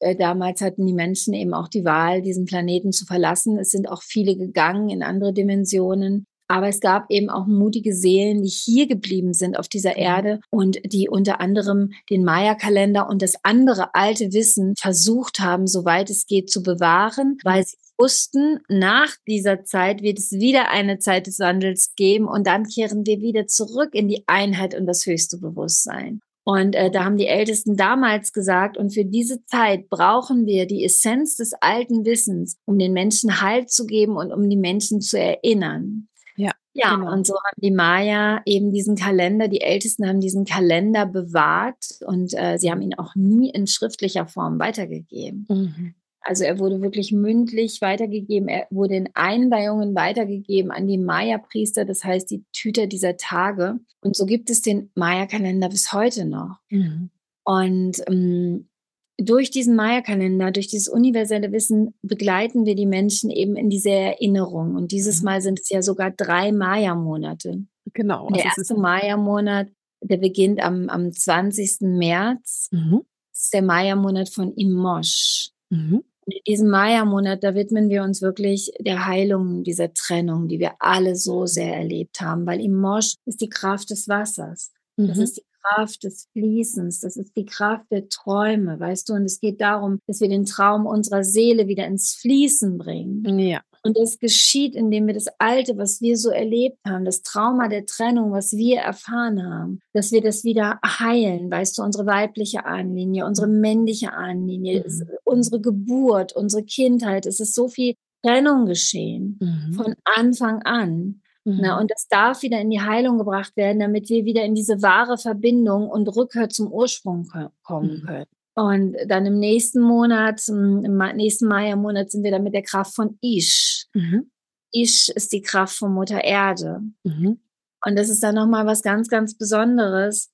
Äh, 0.00 0.16
damals 0.16 0.60
hatten 0.60 0.86
die 0.86 0.92
Menschen 0.92 1.34
eben 1.34 1.54
auch 1.54 1.68
die 1.68 1.84
Wahl, 1.84 2.22
diesen 2.22 2.44
Planeten 2.44 2.92
zu 2.92 3.04
verlassen. 3.04 3.58
Es 3.58 3.70
sind 3.70 3.88
auch 3.88 4.02
viele 4.02 4.36
gegangen 4.36 4.88
in 4.90 5.02
andere 5.02 5.32
Dimensionen. 5.32 6.26
Aber 6.50 6.68
es 6.68 6.80
gab 6.80 7.10
eben 7.10 7.28
auch 7.28 7.46
mutige 7.46 7.94
Seelen, 7.94 8.42
die 8.42 8.48
hier 8.48 8.86
geblieben 8.86 9.34
sind 9.34 9.58
auf 9.58 9.68
dieser 9.68 9.90
mhm. 9.90 10.02
Erde 10.02 10.40
und 10.50 10.78
die 10.84 11.08
unter 11.08 11.40
anderem 11.40 11.90
den 12.08 12.24
Maya-Kalender 12.24 13.08
und 13.08 13.20
das 13.20 13.34
andere 13.42 13.94
alte 13.94 14.32
Wissen 14.32 14.74
versucht 14.78 15.40
haben, 15.40 15.66
soweit 15.66 16.08
es 16.08 16.26
geht, 16.26 16.50
zu 16.50 16.62
bewahren, 16.62 17.36
weil 17.44 17.64
sie 17.66 17.76
wussten, 17.98 18.60
nach 18.68 19.14
dieser 19.26 19.64
Zeit 19.64 20.02
wird 20.02 20.18
es 20.18 20.32
wieder 20.32 20.70
eine 20.70 20.98
Zeit 20.98 21.26
des 21.26 21.38
Wandels 21.40 21.94
geben 21.96 22.26
und 22.26 22.46
dann 22.46 22.64
kehren 22.64 23.04
wir 23.04 23.20
wieder 23.20 23.46
zurück 23.46 23.90
in 23.92 24.08
die 24.08 24.22
Einheit 24.26 24.74
und 24.74 24.86
das 24.86 25.04
höchste 25.04 25.36
Bewusstsein. 25.38 26.20
Und 26.48 26.74
äh, 26.74 26.90
da 26.90 27.04
haben 27.04 27.18
die 27.18 27.26
Ältesten 27.26 27.76
damals 27.76 28.32
gesagt, 28.32 28.78
und 28.78 28.94
für 28.94 29.04
diese 29.04 29.44
Zeit 29.44 29.90
brauchen 29.90 30.46
wir 30.46 30.66
die 30.66 30.82
Essenz 30.82 31.36
des 31.36 31.52
alten 31.52 32.06
Wissens, 32.06 32.56
um 32.64 32.78
den 32.78 32.94
Menschen 32.94 33.42
Halt 33.42 33.70
zu 33.70 33.84
geben 33.84 34.16
und 34.16 34.32
um 34.32 34.48
die 34.48 34.56
Menschen 34.56 35.02
zu 35.02 35.18
erinnern. 35.18 36.08
Ja, 36.36 36.52
ja 36.72 36.96
genau. 36.96 37.12
und 37.12 37.26
so 37.26 37.34
haben 37.34 37.60
die 37.60 37.70
Maya 37.70 38.40
eben 38.46 38.72
diesen 38.72 38.96
Kalender, 38.96 39.48
die 39.48 39.60
Ältesten 39.60 40.08
haben 40.08 40.22
diesen 40.22 40.46
Kalender 40.46 41.04
bewahrt 41.04 41.84
und 42.06 42.32
äh, 42.32 42.56
sie 42.56 42.70
haben 42.70 42.80
ihn 42.80 42.94
auch 42.94 43.14
nie 43.14 43.50
in 43.50 43.66
schriftlicher 43.66 44.26
Form 44.26 44.58
weitergegeben. 44.58 45.44
Mhm. 45.50 45.94
Also 46.20 46.44
er 46.44 46.58
wurde 46.58 46.82
wirklich 46.82 47.12
mündlich 47.12 47.80
weitergegeben, 47.80 48.48
er 48.48 48.66
wurde 48.70 48.96
in 48.96 49.08
Einweihungen 49.14 49.94
weitergegeben 49.94 50.70
an 50.70 50.86
die 50.86 50.98
Maya-Priester, 50.98 51.84
das 51.84 52.04
heißt 52.04 52.30
die 52.30 52.44
Tüter 52.52 52.86
dieser 52.86 53.16
Tage. 53.16 53.78
Und 54.00 54.16
so 54.16 54.26
gibt 54.26 54.50
es 54.50 54.60
den 54.60 54.90
Maya-Kalender 54.94 55.68
bis 55.68 55.92
heute 55.92 56.24
noch. 56.24 56.58
Mhm. 56.70 57.10
Und 57.44 58.02
ähm, 58.08 58.68
durch 59.16 59.50
diesen 59.50 59.74
Maya-Kalender, 59.74 60.50
durch 60.52 60.68
dieses 60.68 60.88
universelle 60.88 61.50
Wissen 61.50 61.94
begleiten 62.02 62.66
wir 62.66 62.74
die 62.74 62.86
Menschen 62.86 63.30
eben 63.30 63.56
in 63.56 63.68
diese 63.68 63.90
Erinnerung. 63.90 64.76
Und 64.76 64.92
dieses 64.92 65.20
mhm. 65.20 65.24
Mal 65.24 65.40
sind 65.40 65.60
es 65.60 65.68
ja 65.68 65.82
sogar 65.82 66.10
drei 66.10 66.52
Maya-Monate. 66.52 67.64
Genau. 67.94 68.28
Der 68.28 68.44
also 68.46 68.60
erste 68.60 68.74
Maya-Monat, 68.76 69.68
der 70.02 70.18
beginnt 70.18 70.62
am, 70.62 70.88
am 70.88 71.12
20. 71.12 71.80
März. 71.80 72.68
Mhm. 72.70 73.02
Das 73.32 73.44
ist 73.44 73.54
der 73.54 73.62
Maya-Monat 73.62 74.28
von 74.28 74.52
Imosh. 74.54 75.50
Mhm. 75.70 76.02
in 76.26 76.40
diesem 76.46 76.68
Maya-Monat, 76.68 77.42
da 77.42 77.54
widmen 77.54 77.88
wir 77.88 78.02
uns 78.02 78.22
wirklich 78.22 78.70
der 78.80 79.06
Heilung 79.06 79.64
dieser 79.64 79.92
Trennung, 79.92 80.48
die 80.48 80.58
wir 80.58 80.72
alle 80.78 81.16
so 81.16 81.46
sehr 81.46 81.74
erlebt 81.76 82.20
haben, 82.20 82.46
weil 82.46 82.60
im 82.60 82.74
Mosch 82.74 83.14
ist 83.24 83.40
die 83.40 83.48
Kraft 83.48 83.90
des 83.90 84.08
Wassers. 84.08 84.72
Das 84.96 85.16
mhm. 85.16 85.22
ist 85.22 85.36
die 85.38 85.44
Kraft 85.62 86.02
des 86.04 86.28
Fließens, 86.32 87.00
das 87.00 87.16
ist 87.16 87.36
die 87.36 87.44
Kraft 87.44 87.86
der 87.90 88.08
Träume, 88.08 88.80
weißt 88.80 89.08
du? 89.08 89.14
Und 89.14 89.24
es 89.24 89.40
geht 89.40 89.60
darum, 89.60 90.00
dass 90.06 90.20
wir 90.20 90.28
den 90.28 90.44
Traum 90.44 90.86
unserer 90.86 91.24
Seele 91.24 91.68
wieder 91.68 91.86
ins 91.86 92.14
Fließen 92.14 92.78
bringen. 92.78 93.38
Ja. 93.38 93.62
Und 93.88 93.96
das 93.96 94.18
geschieht, 94.18 94.74
indem 94.74 95.06
wir 95.06 95.14
das 95.14 95.28
Alte, 95.38 95.78
was 95.78 96.02
wir 96.02 96.18
so 96.18 96.28
erlebt 96.28 96.76
haben, 96.86 97.06
das 97.06 97.22
Trauma 97.22 97.68
der 97.68 97.86
Trennung, 97.86 98.32
was 98.32 98.52
wir 98.52 98.80
erfahren 98.80 99.42
haben, 99.42 99.80
dass 99.94 100.12
wir 100.12 100.20
das 100.20 100.44
wieder 100.44 100.78
heilen, 100.84 101.50
weißt 101.50 101.78
du, 101.78 101.82
unsere 101.82 102.04
weibliche 102.04 102.66
Ahnenlinie, 102.66 103.24
unsere 103.24 103.46
männliche 103.46 104.12
Ahnenlinie, 104.12 104.84
mhm. 104.86 105.08
unsere 105.24 105.62
Geburt, 105.62 106.34
unsere 106.34 106.64
Kindheit, 106.64 107.24
es 107.24 107.40
ist 107.40 107.54
so 107.54 107.68
viel 107.68 107.94
Trennung 108.22 108.66
geschehen 108.66 109.38
mhm. 109.40 109.72
von 109.72 109.94
Anfang 110.04 110.60
an. 110.64 111.22
Mhm. 111.44 111.58
Na, 111.62 111.80
und 111.80 111.90
das 111.90 112.08
darf 112.08 112.42
wieder 112.42 112.60
in 112.60 112.68
die 112.68 112.82
Heilung 112.82 113.16
gebracht 113.16 113.56
werden, 113.56 113.80
damit 113.80 114.10
wir 114.10 114.26
wieder 114.26 114.44
in 114.44 114.54
diese 114.54 114.82
wahre 114.82 115.16
Verbindung 115.16 115.88
und 115.88 116.14
Rückkehr 116.14 116.50
zum 116.50 116.70
Ursprung 116.70 117.26
kommen 117.62 118.02
mhm. 118.02 118.06
können. 118.06 118.26
Und 118.58 118.96
dann 119.06 119.24
im 119.24 119.38
nächsten 119.38 119.80
Monat, 119.80 120.48
im 120.48 120.98
nächsten 121.14 121.46
Maya-Monat 121.46 122.10
sind 122.10 122.24
wir 122.24 122.32
dann 122.32 122.42
mit 122.42 122.54
der 122.54 122.64
Kraft 122.64 122.92
von 122.92 123.16
Ish. 123.20 123.86
Mhm. 123.94 124.32
Ish 124.72 125.10
ist 125.10 125.32
die 125.32 125.42
Kraft 125.42 125.76
von 125.76 125.92
Mutter 125.92 126.24
Erde. 126.24 126.82
Mhm. 127.04 127.38
Und 127.86 127.96
das 127.96 128.08
ist 128.08 128.20
dann 128.20 128.34
nochmal 128.34 128.66
was 128.66 128.82
ganz, 128.82 129.08
ganz 129.08 129.38
Besonderes, 129.38 130.32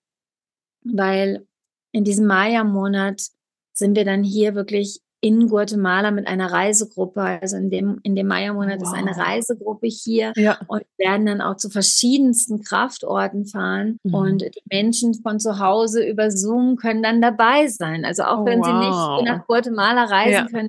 weil 0.84 1.46
in 1.92 2.04
diesem 2.04 2.24
Maya-Monat 2.24 3.20
sind 3.74 3.94
wir 3.94 4.06
dann 4.06 4.24
hier 4.24 4.54
wirklich 4.54 5.02
in 5.24 5.48
Guatemala 5.48 6.10
mit 6.10 6.26
einer 6.26 6.52
Reisegruppe. 6.52 7.22
Also 7.22 7.56
in 7.56 7.70
dem, 7.70 7.98
in 8.02 8.14
dem 8.14 8.26
Maya-Monat 8.26 8.80
wow. 8.80 8.88
ist 8.88 8.94
eine 8.94 9.16
Reisegruppe 9.16 9.86
hier 9.86 10.34
ja. 10.36 10.58
und 10.66 10.82
werden 10.98 11.24
dann 11.24 11.40
auch 11.40 11.56
zu 11.56 11.70
verschiedensten 11.70 12.62
Kraftorten 12.62 13.46
fahren. 13.46 13.98
Mhm. 14.02 14.14
Und 14.14 14.42
die 14.42 14.62
Menschen 14.70 15.14
von 15.14 15.40
zu 15.40 15.58
Hause 15.58 16.06
über 16.06 16.30
Zoom 16.30 16.76
können 16.76 17.02
dann 17.02 17.22
dabei 17.22 17.68
sein. 17.68 18.04
Also 18.04 18.24
auch 18.24 18.44
wenn 18.44 18.60
wow. 18.60 18.66
sie 18.66 18.72
nicht 18.72 19.32
nach 19.32 19.46
Guatemala 19.46 20.04
reisen 20.04 20.32
ja. 20.32 20.46
können, 20.46 20.68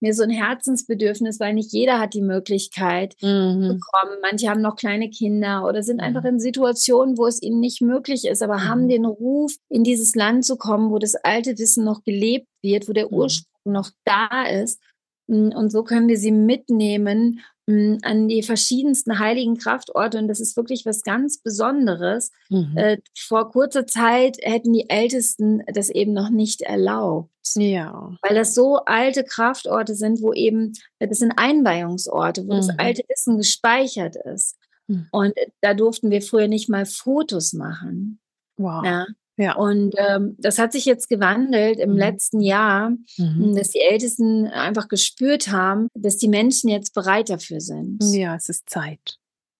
mir 0.00 0.14
so 0.14 0.24
ein 0.24 0.30
Herzensbedürfnis, 0.30 1.38
weil 1.38 1.54
nicht 1.54 1.72
jeder 1.72 2.00
hat 2.00 2.12
die 2.12 2.22
Möglichkeit 2.22 3.14
mhm. 3.22 3.60
bekommen. 3.60 4.18
Manche 4.20 4.48
haben 4.48 4.62
noch 4.62 4.74
kleine 4.74 5.10
Kinder 5.10 5.64
oder 5.64 5.84
sind 5.84 6.00
einfach 6.00 6.24
in 6.24 6.40
Situationen, 6.40 7.16
wo 7.16 7.26
es 7.26 7.40
ihnen 7.40 7.60
nicht 7.60 7.82
möglich 7.82 8.26
ist, 8.26 8.42
aber 8.42 8.56
mhm. 8.56 8.68
haben 8.68 8.88
den 8.88 9.06
Ruf, 9.06 9.54
in 9.68 9.84
dieses 9.84 10.16
Land 10.16 10.44
zu 10.44 10.56
kommen, 10.56 10.90
wo 10.90 10.98
das 10.98 11.14
alte 11.14 11.56
Wissen 11.58 11.84
noch 11.84 12.02
gelebt 12.02 12.48
wird, 12.62 12.88
wo 12.88 12.92
der 12.92 13.06
mhm. 13.06 13.14
Ursprung 13.14 13.55
noch 13.72 13.90
da 14.04 14.46
ist. 14.46 14.80
Und 15.28 15.70
so 15.70 15.82
können 15.82 16.08
wir 16.08 16.18
sie 16.18 16.32
mitnehmen 16.32 17.40
an 17.68 18.28
die 18.28 18.44
verschiedensten 18.44 19.18
heiligen 19.18 19.56
Kraftorte 19.56 20.18
und 20.18 20.28
das 20.28 20.38
ist 20.38 20.56
wirklich 20.56 20.86
was 20.86 21.02
ganz 21.02 21.38
Besonderes. 21.38 22.30
Mhm. 22.48 22.76
Äh, 22.76 22.98
vor 23.18 23.50
kurzer 23.50 23.88
Zeit 23.88 24.36
hätten 24.40 24.72
die 24.72 24.88
Ältesten 24.88 25.64
das 25.74 25.90
eben 25.90 26.12
noch 26.12 26.30
nicht 26.30 26.62
erlaubt. 26.62 27.32
Ja. 27.56 28.16
Weil 28.22 28.36
das 28.36 28.54
so 28.54 28.76
alte 28.84 29.24
Kraftorte 29.24 29.96
sind, 29.96 30.22
wo 30.22 30.32
eben, 30.32 30.74
das 31.00 31.18
sind 31.18 31.32
Einweihungsorte, 31.36 32.46
wo 32.46 32.52
mhm. 32.52 32.58
das 32.58 32.68
alte 32.78 33.02
Wissen 33.08 33.36
gespeichert 33.36 34.14
ist. 34.14 34.56
Mhm. 34.86 35.08
Und 35.10 35.34
da 35.60 35.74
durften 35.74 36.10
wir 36.10 36.22
früher 36.22 36.46
nicht 36.46 36.68
mal 36.68 36.86
Fotos 36.86 37.52
machen. 37.52 38.20
Wow. 38.58 38.84
Ja. 38.84 39.06
Ja. 39.36 39.54
Und 39.56 39.94
ähm, 39.98 40.34
das 40.38 40.58
hat 40.58 40.72
sich 40.72 40.84
jetzt 40.84 41.08
gewandelt 41.08 41.78
im 41.78 41.92
mhm. 41.92 41.98
letzten 41.98 42.40
Jahr, 42.40 42.90
mhm. 43.18 43.54
dass 43.54 43.70
die 43.70 43.80
Ältesten 43.80 44.46
einfach 44.46 44.88
gespürt 44.88 45.48
haben, 45.48 45.88
dass 45.94 46.16
die 46.16 46.28
Menschen 46.28 46.68
jetzt 46.70 46.94
bereit 46.94 47.28
dafür 47.28 47.60
sind. 47.60 47.98
Ja, 48.00 48.34
es 48.34 48.48
ist 48.48 48.68
Zeit. 48.70 49.18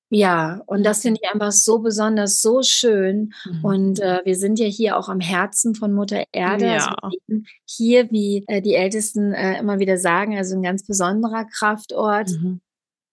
Ja, 0.08 0.62
und 0.66 0.84
das 0.84 1.02
finde 1.02 1.20
ich 1.20 1.30
einfach 1.30 1.50
so 1.50 1.80
besonders, 1.80 2.40
so 2.40 2.62
schön. 2.62 3.32
Mhm. 3.44 3.64
Und 3.64 4.00
äh, 4.00 4.20
wir 4.24 4.36
sind 4.36 4.58
ja 4.58 4.66
hier 4.66 4.96
auch 4.96 5.08
am 5.08 5.20
Herzen 5.20 5.74
von 5.74 5.92
Mutter 5.92 6.24
Erde. 6.32 6.66
Ja. 6.66 6.94
Also 7.02 7.18
hier, 7.68 8.10
wie 8.12 8.44
äh, 8.46 8.62
die 8.62 8.74
Ältesten 8.74 9.32
äh, 9.32 9.58
immer 9.58 9.80
wieder 9.80 9.98
sagen, 9.98 10.36
also 10.36 10.54
ein 10.54 10.62
ganz 10.62 10.86
besonderer 10.86 11.44
Kraftort. 11.44 12.30
Mhm. 12.30 12.60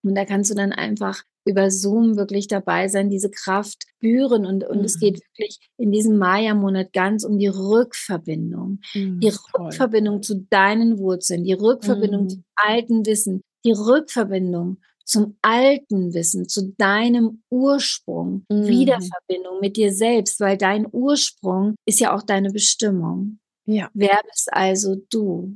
Und 0.04 0.15
da 0.15 0.26
kannst 0.26 0.52
du 0.52 0.56
dann 0.56 0.71
einfach 0.71 1.23
über 1.45 1.71
Zoom 1.71 2.15
wirklich 2.15 2.47
dabei 2.47 2.88
sein, 2.88 3.10
diese 3.10 3.29
Kraft 3.29 3.84
spüren. 3.95 4.45
Und, 4.45 4.63
und 4.63 4.79
mhm. 4.79 4.86
es 4.86 4.99
geht 4.99 5.19
wirklich 5.34 5.60
in 5.77 5.91
diesem 5.91 6.17
Maya-Monat 6.17 6.93
ganz 6.93 7.23
um 7.23 7.38
die 7.38 7.47
Rückverbindung. 7.47 8.79
Mhm, 8.93 9.19
die 9.19 9.32
Rückverbindung 9.58 10.15
toll. 10.15 10.21
zu 10.21 10.47
deinen 10.49 10.97
Wurzeln, 10.97 11.43
die 11.43 11.53
Rückverbindung 11.53 12.23
mhm. 12.23 12.29
zum 12.29 12.43
alten 12.56 13.06
Wissen, 13.06 13.41
die 13.65 13.71
Rückverbindung 13.71 14.77
zum 15.06 15.38
alten 15.41 16.13
Wissen, 16.13 16.47
zu 16.47 16.73
deinem 16.77 17.43
Ursprung, 17.49 18.45
mhm. 18.49 18.67
Wiederverbindung 18.67 19.60
mit 19.60 19.75
dir 19.75 19.93
selbst, 19.93 20.39
weil 20.39 20.58
dein 20.58 20.88
Ursprung 20.89 21.75
ist 21.86 21.99
ja 21.99 22.15
auch 22.15 22.23
deine 22.23 22.51
Bestimmung. 22.51 23.39
Ja. 23.65 23.89
Wer 23.93 24.21
bist 24.29 24.51
also 24.51 24.95
du? 25.10 25.56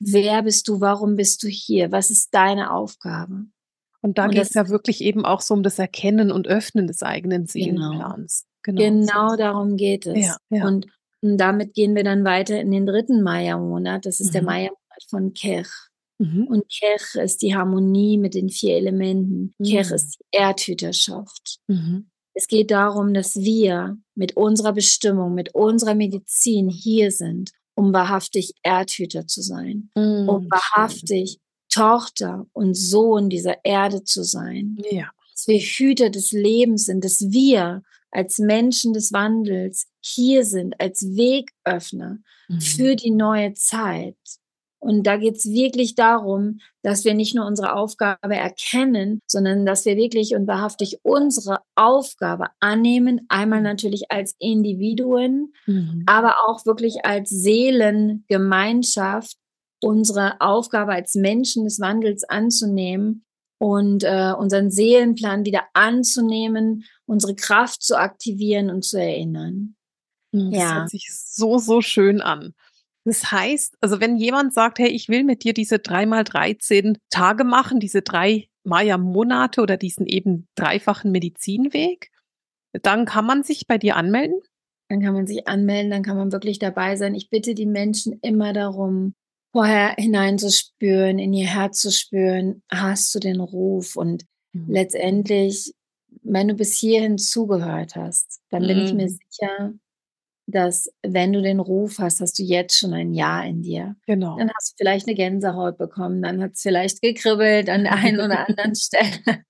Wer 0.00 0.42
bist 0.42 0.68
du? 0.68 0.80
Warum 0.80 1.16
bist 1.16 1.42
du 1.42 1.48
hier? 1.48 1.90
Was 1.90 2.10
ist 2.10 2.32
deine 2.32 2.72
Aufgabe? 2.72 3.46
Und 4.00 4.18
da 4.18 4.28
geht 4.28 4.42
es 4.42 4.54
ja 4.54 4.68
wirklich 4.68 5.02
eben 5.02 5.24
auch 5.24 5.40
so 5.40 5.54
um 5.54 5.62
das 5.62 5.78
Erkennen 5.78 6.30
und 6.30 6.46
Öffnen 6.46 6.86
des 6.86 7.02
eigenen 7.02 7.46
genau. 7.46 7.52
Seelenplans. 7.52 8.46
Genau, 8.62 8.82
genau 8.82 9.36
darum 9.36 9.76
geht 9.76 10.06
es. 10.06 10.26
Ja, 10.26 10.36
ja. 10.50 10.66
Und, 10.66 10.86
und, 11.22 11.38
damit 11.38 11.74
gehen 11.74 11.94
wir 11.94 12.04
dann 12.04 12.24
weiter 12.24 12.60
in 12.60 12.70
den 12.70 12.86
dritten 12.86 13.22
Maya-Monat. 13.22 14.06
Das 14.06 14.20
ist 14.20 14.28
mhm. 14.28 14.32
der 14.32 14.42
Maya-Monat 14.42 15.04
von 15.08 15.32
Kech. 15.32 15.68
Mhm. 16.18 16.46
Und 16.48 16.64
Kech 16.68 17.14
ist 17.22 17.42
die 17.42 17.54
Harmonie 17.54 18.18
mit 18.18 18.34
den 18.34 18.50
vier 18.50 18.76
Elementen. 18.76 19.54
Mhm. 19.58 19.64
Kech 19.64 19.90
ist 19.90 20.18
die 20.20 20.38
Erdhüterschaft. 20.38 21.58
Mhm. 21.66 22.10
Es 22.34 22.46
geht 22.46 22.70
darum, 22.70 23.14
dass 23.14 23.34
wir 23.36 23.96
mit 24.14 24.36
unserer 24.36 24.72
Bestimmung, 24.72 25.34
mit 25.34 25.54
unserer 25.56 25.96
Medizin 25.96 26.68
hier 26.68 27.10
sind, 27.10 27.50
um 27.74 27.92
wahrhaftig 27.92 28.54
Erdhüter 28.62 29.26
zu 29.26 29.42
sein, 29.42 29.90
um 29.94 30.04
mhm, 30.04 30.48
wahrhaftig 30.50 31.40
Tochter 31.78 32.46
und 32.52 32.74
Sohn 32.74 33.30
dieser 33.30 33.64
Erde 33.64 34.04
zu 34.04 34.24
sein. 34.24 34.76
Ja. 34.90 35.10
Dass 35.32 35.46
wir 35.46 35.58
Hüter 35.58 36.10
des 36.10 36.32
Lebens 36.32 36.84
sind, 36.86 37.04
dass 37.04 37.30
wir 37.30 37.82
als 38.10 38.38
Menschen 38.38 38.94
des 38.94 39.12
Wandels 39.12 39.86
hier 40.00 40.44
sind, 40.44 40.80
als 40.80 41.02
Wegöffner 41.02 42.18
mhm. 42.48 42.60
für 42.60 42.96
die 42.96 43.12
neue 43.12 43.54
Zeit. 43.54 44.16
Und 44.80 45.06
da 45.06 45.16
geht 45.16 45.36
es 45.36 45.48
wirklich 45.50 45.94
darum, 45.96 46.60
dass 46.82 47.04
wir 47.04 47.14
nicht 47.14 47.34
nur 47.34 47.46
unsere 47.46 47.74
Aufgabe 47.74 48.36
erkennen, 48.36 49.20
sondern 49.26 49.66
dass 49.66 49.84
wir 49.84 49.96
wirklich 49.96 50.36
und 50.36 50.46
wahrhaftig 50.46 51.00
unsere 51.02 51.58
Aufgabe 51.74 52.46
annehmen, 52.60 53.26
einmal 53.28 53.60
natürlich 53.60 54.10
als 54.10 54.36
Individuen, 54.38 55.52
mhm. 55.66 56.04
aber 56.06 56.36
auch 56.46 56.64
wirklich 56.64 57.04
als 57.04 57.30
Seelengemeinschaft, 57.30 59.36
unsere 59.80 60.40
Aufgabe 60.40 60.92
als 60.92 61.14
Menschen 61.14 61.64
des 61.64 61.80
Wandels 61.80 62.24
anzunehmen 62.24 63.24
und 63.58 64.04
äh, 64.04 64.32
unseren 64.36 64.70
Seelenplan 64.70 65.44
wieder 65.44 65.64
anzunehmen, 65.72 66.84
unsere 67.06 67.34
Kraft 67.34 67.82
zu 67.82 67.98
aktivieren 67.98 68.70
und 68.70 68.84
zu 68.84 69.00
erinnern. 69.00 69.76
Hm, 70.34 70.50
das 70.52 70.60
ja. 70.60 70.74
hört 70.76 70.90
sich 70.90 71.08
so, 71.12 71.58
so 71.58 71.80
schön 71.80 72.20
an. 72.20 72.54
Das 73.04 73.32
heißt, 73.32 73.76
also 73.80 74.00
wenn 74.00 74.16
jemand 74.16 74.52
sagt, 74.52 74.78
hey, 74.78 74.88
ich 74.88 75.08
will 75.08 75.24
mit 75.24 75.42
dir 75.42 75.54
diese 75.54 75.78
dreimal 75.78 76.24
13 76.24 76.98
Tage 77.10 77.44
machen, 77.44 77.80
diese 77.80 78.02
drei 78.02 78.48
Maya-Monate 78.64 79.62
oder 79.62 79.76
diesen 79.76 80.06
eben 80.06 80.46
dreifachen 80.54 81.10
Medizinweg, 81.10 82.10
dann 82.82 83.06
kann 83.06 83.24
man 83.24 83.42
sich 83.42 83.66
bei 83.66 83.78
dir 83.78 83.96
anmelden? 83.96 84.38
Dann 84.90 85.00
kann 85.00 85.14
man 85.14 85.26
sich 85.26 85.48
anmelden, 85.48 85.90
dann 85.90 86.02
kann 86.02 86.16
man 86.16 86.32
wirklich 86.32 86.58
dabei 86.58 86.96
sein. 86.96 87.14
Ich 87.14 87.30
bitte 87.30 87.54
die 87.54 87.66
Menschen 87.66 88.18
immer 88.20 88.52
darum, 88.52 89.14
vorher 89.52 89.94
hineinzuspüren, 89.96 91.18
in 91.18 91.32
ihr 91.32 91.48
Herz 91.48 91.80
zu 91.80 91.90
spüren, 91.90 92.62
hast 92.70 93.14
du 93.14 93.18
den 93.18 93.40
Ruf 93.40 93.96
und 93.96 94.24
mhm. 94.52 94.72
letztendlich, 94.72 95.72
wenn 96.22 96.48
du 96.48 96.54
bis 96.54 96.76
hierhin 96.76 97.18
zugehört 97.18 97.96
hast, 97.96 98.40
dann 98.50 98.66
bin 98.66 98.78
ich 98.78 98.92
mir 98.92 99.06
mhm. 99.06 99.18
sicher, 99.30 99.72
dass 100.48 100.90
wenn 101.02 101.34
du 101.34 101.42
den 101.42 101.60
Ruf 101.60 101.98
hast, 101.98 102.20
hast 102.20 102.38
du 102.38 102.42
jetzt 102.42 102.78
schon 102.78 102.94
ein 102.94 103.12
Ja 103.12 103.42
in 103.42 103.60
dir. 103.60 103.96
Genau. 104.06 104.38
Dann 104.38 104.50
hast 104.56 104.72
du 104.72 104.74
vielleicht 104.78 105.06
eine 105.06 105.14
Gänsehaut 105.14 105.76
bekommen, 105.76 106.22
dann 106.22 106.42
hat 106.42 106.52
es 106.52 106.62
vielleicht 106.62 107.02
gekribbelt 107.02 107.68
an 107.68 107.84
der 107.84 107.92
einen 107.92 108.20
oder 108.20 108.48
anderen 108.48 108.74
Stelle. 108.76 109.44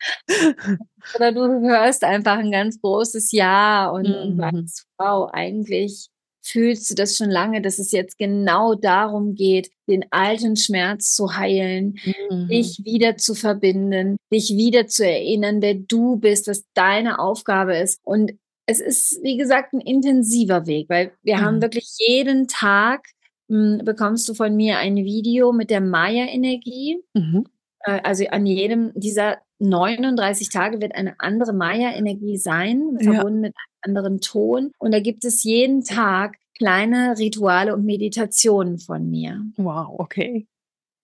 oder 1.15 1.33
du 1.33 1.69
hörst 1.69 2.03
einfach 2.03 2.39
ein 2.39 2.51
ganz 2.51 2.81
großes 2.81 3.31
Ja 3.31 3.89
und, 3.91 4.09
mhm. 4.09 4.15
und 4.15 4.39
weißt, 4.39 4.87
wow, 4.99 5.31
eigentlich 5.33 6.09
fühlst 6.49 6.91
du 6.91 6.95
das 6.95 7.17
schon 7.17 7.31
lange, 7.31 7.61
dass 7.61 7.79
es 7.79 7.93
jetzt 7.93 8.19
genau 8.19 8.75
darum 8.75 9.35
geht, 9.35 9.71
den 9.89 10.05
alten 10.11 10.57
Schmerz 10.57 11.15
zu 11.15 11.37
heilen, 11.37 11.99
mhm. 12.31 12.49
dich 12.49 12.81
wieder 12.85 13.17
zu 13.17 13.35
verbinden, 13.35 14.17
dich 14.33 14.51
wieder 14.51 14.87
zu 14.87 15.07
erinnern, 15.07 15.63
wer 15.63 15.75
du 15.75 16.17
bist, 16.17 16.49
was 16.49 16.65
deine 16.75 17.19
Aufgabe 17.19 17.77
ist. 17.77 18.01
Und 18.05 18.33
es 18.67 18.81
ist, 18.81 19.21
wie 19.23 19.37
gesagt, 19.37 19.73
ein 19.73 19.81
intensiver 19.81 20.67
Weg, 20.67 20.89
weil 20.89 21.13
wir 21.23 21.39
mhm. 21.39 21.41
haben 21.41 21.63
wirklich 21.63 21.89
jeden 21.99 22.49
Tag 22.49 23.07
mh, 23.49 23.79
hm, 23.79 23.85
bekommst 23.85 24.29
du 24.29 24.35
von 24.35 24.55
mir 24.55 24.79
ein 24.79 24.97
Video 24.97 25.53
mit 25.53 25.71
der 25.71 25.81
Maya-Energie. 25.81 26.99
Mhm. 27.15 27.47
Äh, 27.81 28.01
also 28.03 28.27
an 28.27 28.47
jedem 28.47 28.93
dieser 28.95 29.39
39 29.59 30.51
Tage 30.51 30.81
wird 30.81 30.95
eine 30.95 31.19
andere 31.19 31.53
Maya-Energie 31.53 32.37
sein, 32.37 32.97
verbunden 33.01 33.45
ja. 33.45 33.49
mit 33.49 33.55
einem 33.57 33.97
anderen 33.97 34.21
Ton. 34.21 34.73
Und 34.79 34.93
da 34.93 35.01
gibt 35.01 35.25
es 35.25 35.43
jeden 35.43 35.85
Tag 35.85 36.37
kleine 36.57 37.17
Rituale 37.19 37.75
und 37.75 37.85
Meditationen 37.85 38.79
von 38.79 39.09
mir. 39.09 39.45
Wow, 39.57 39.95
okay. 39.99 40.47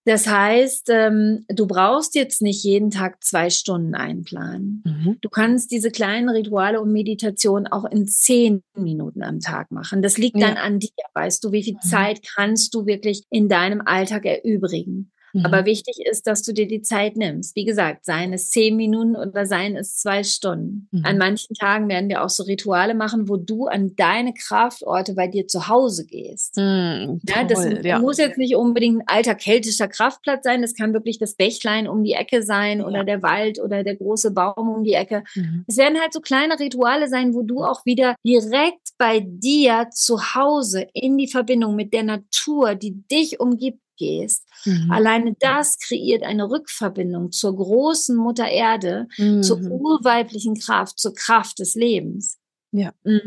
Das 0.06 0.26
heißt, 0.26 0.90
ähm, 0.90 1.46
du 1.48 1.66
brauchst 1.66 2.14
jetzt 2.14 2.42
nicht 2.42 2.62
jeden 2.62 2.90
Tag 2.90 3.24
zwei 3.24 3.48
Stunden 3.48 3.94
einplanen. 3.94 4.82
Mhm. 4.84 5.16
Du 5.22 5.30
kannst 5.30 5.70
diese 5.70 5.90
kleinen 5.90 6.28
Rituale 6.28 6.82
und 6.82 6.92
Meditationen 6.92 7.66
auch 7.66 7.86
in 7.86 8.06
zehn 8.06 8.62
Minuten 8.76 9.22
am 9.22 9.40
Tag 9.40 9.70
machen. 9.70 10.02
Das 10.02 10.18
liegt 10.18 10.38
ja. 10.38 10.48
dann 10.48 10.58
an 10.58 10.78
dir. 10.78 10.90
Weißt 11.14 11.42
du, 11.42 11.52
wie 11.52 11.62
viel 11.62 11.74
mhm. 11.82 11.88
Zeit 11.88 12.20
kannst 12.34 12.74
du 12.74 12.84
wirklich 12.84 13.22
in 13.30 13.48
deinem 13.48 13.80
Alltag 13.80 14.26
erübrigen? 14.26 15.10
Aber 15.42 15.62
mhm. 15.62 15.66
wichtig 15.66 15.98
ist, 16.04 16.26
dass 16.26 16.42
du 16.42 16.52
dir 16.52 16.68
die 16.68 16.82
Zeit 16.82 17.16
nimmst. 17.16 17.56
Wie 17.56 17.64
gesagt, 17.64 18.04
seien 18.04 18.32
es 18.32 18.50
zehn 18.50 18.76
Minuten 18.76 19.16
oder 19.16 19.46
seien 19.46 19.76
es 19.76 19.96
zwei 19.96 20.22
Stunden. 20.22 20.88
Mhm. 20.92 21.04
An 21.04 21.18
manchen 21.18 21.54
Tagen 21.54 21.88
werden 21.88 22.08
wir 22.08 22.22
auch 22.22 22.28
so 22.28 22.44
Rituale 22.44 22.94
machen, 22.94 23.28
wo 23.28 23.36
du 23.36 23.66
an 23.66 23.96
deine 23.96 24.32
Kraftorte 24.32 25.14
bei 25.14 25.26
dir 25.26 25.48
zu 25.48 25.68
Hause 25.68 26.06
gehst. 26.06 26.56
Mhm, 26.56 27.20
ja, 27.28 27.44
das 27.44 27.66
ja. 27.82 27.98
muss 27.98 28.18
jetzt 28.18 28.38
nicht 28.38 28.54
unbedingt 28.54 29.00
ein 29.00 29.08
alter 29.08 29.34
keltischer 29.34 29.88
Kraftplatz 29.88 30.44
sein. 30.44 30.62
Das 30.62 30.74
kann 30.74 30.92
wirklich 30.92 31.18
das 31.18 31.34
Bächlein 31.34 31.88
um 31.88 32.04
die 32.04 32.12
Ecke 32.12 32.42
sein 32.42 32.78
ja. 32.78 32.86
oder 32.86 33.04
der 33.04 33.22
Wald 33.22 33.60
oder 33.60 33.82
der 33.82 33.96
große 33.96 34.30
Baum 34.30 34.68
um 34.68 34.84
die 34.84 34.94
Ecke. 34.94 35.24
Mhm. 35.34 35.64
Es 35.66 35.76
werden 35.76 36.00
halt 36.00 36.12
so 36.12 36.20
kleine 36.20 36.58
Rituale 36.58 37.08
sein, 37.08 37.34
wo 37.34 37.42
du 37.42 37.64
auch 37.64 37.84
wieder 37.84 38.14
direkt 38.24 38.90
bei 38.98 39.20
dir 39.20 39.88
zu 39.92 40.34
Hause 40.34 40.86
in 40.92 41.18
die 41.18 41.28
Verbindung 41.28 41.74
mit 41.74 41.92
der 41.92 42.04
Natur, 42.04 42.74
die 42.74 43.02
dich 43.10 43.40
umgibt, 43.40 43.80
gehst. 43.96 44.46
Mhm. 44.64 44.90
Alleine 44.90 45.36
das 45.38 45.78
kreiert 45.78 46.22
eine 46.22 46.50
Rückverbindung 46.50 47.32
zur 47.32 47.56
großen 47.56 48.16
Mutter 48.16 48.48
Erde, 48.48 49.08
mhm. 49.18 49.42
zur 49.42 49.60
urweiblichen 49.60 50.54
Kraft, 50.54 50.98
zur 50.98 51.14
Kraft 51.14 51.58
des 51.58 51.74
Lebens. 51.74 52.38
Ja. 52.72 52.92
Mhm. 53.04 53.20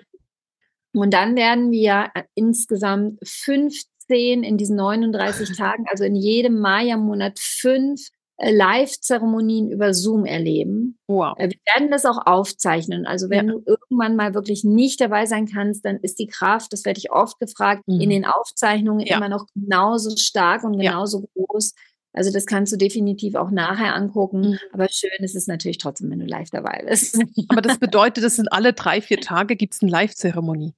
Und 0.93 1.13
dann 1.13 1.35
werden 1.35 1.71
wir 1.71 2.11
insgesamt 2.33 3.19
15 3.23 4.43
in 4.43 4.57
diesen 4.57 4.75
39 4.75 5.51
Tagen, 5.57 5.85
also 5.89 6.03
in 6.03 6.15
jedem 6.15 6.59
Maya-Monat 6.59 7.39
fünf 7.39 8.01
äh, 8.01 8.16
Live-Zeremonien 8.39 9.71
über 9.71 9.93
Zoom 9.93 10.25
erleben. 10.25 10.99
Wow. 11.07 11.35
Äh, 11.37 11.49
wir 11.49 11.59
werden 11.73 11.89
das 11.89 12.05
auch 12.05 12.25
aufzeichnen. 12.25 13.05
Also 13.05 13.29
wenn 13.29 13.47
ja. 13.47 13.53
du 13.53 13.63
irgendwann 13.65 14.15
mal 14.15 14.33
wirklich 14.33 14.63
nicht 14.63 15.01
dabei 15.01 15.25
sein 15.25 15.47
kannst, 15.47 15.85
dann 15.85 15.97
ist 15.97 16.19
die 16.19 16.27
Kraft, 16.27 16.71
das 16.71 16.85
werde 16.85 16.99
ich 16.99 17.11
oft 17.11 17.39
gefragt, 17.39 17.83
mhm. 17.87 17.99
in 17.99 18.09
den 18.09 18.25
Aufzeichnungen 18.25 19.05
ja. 19.05 19.17
immer 19.17 19.29
noch 19.29 19.47
genauso 19.55 20.15
stark 20.17 20.63
und 20.63 20.77
genauso 20.77 21.21
ja. 21.21 21.45
groß. 21.45 21.73
Also 22.13 22.31
das 22.31 22.45
kannst 22.45 22.73
du 22.73 22.77
definitiv 22.77 23.35
auch 23.35 23.51
nachher 23.51 23.95
angucken. 23.95 24.41
Mhm. 24.41 24.59
Aber 24.71 24.87
schön 24.89 25.09
ist 25.19 25.35
es 25.35 25.47
natürlich 25.47 25.77
trotzdem, 25.77 26.09
wenn 26.11 26.19
du 26.19 26.25
live 26.25 26.49
dabei 26.49 26.83
bist. 26.87 27.19
Aber 27.49 27.61
das 27.61 27.77
bedeutet, 27.79 28.23
das 28.23 28.35
sind 28.35 28.51
alle 28.51 28.73
drei, 28.73 29.01
vier 29.01 29.19
Tage 29.19 29.55
gibt 29.55 29.73
es 29.73 29.81
eine 29.81 29.91
Live-Zeremonie. 29.91 30.73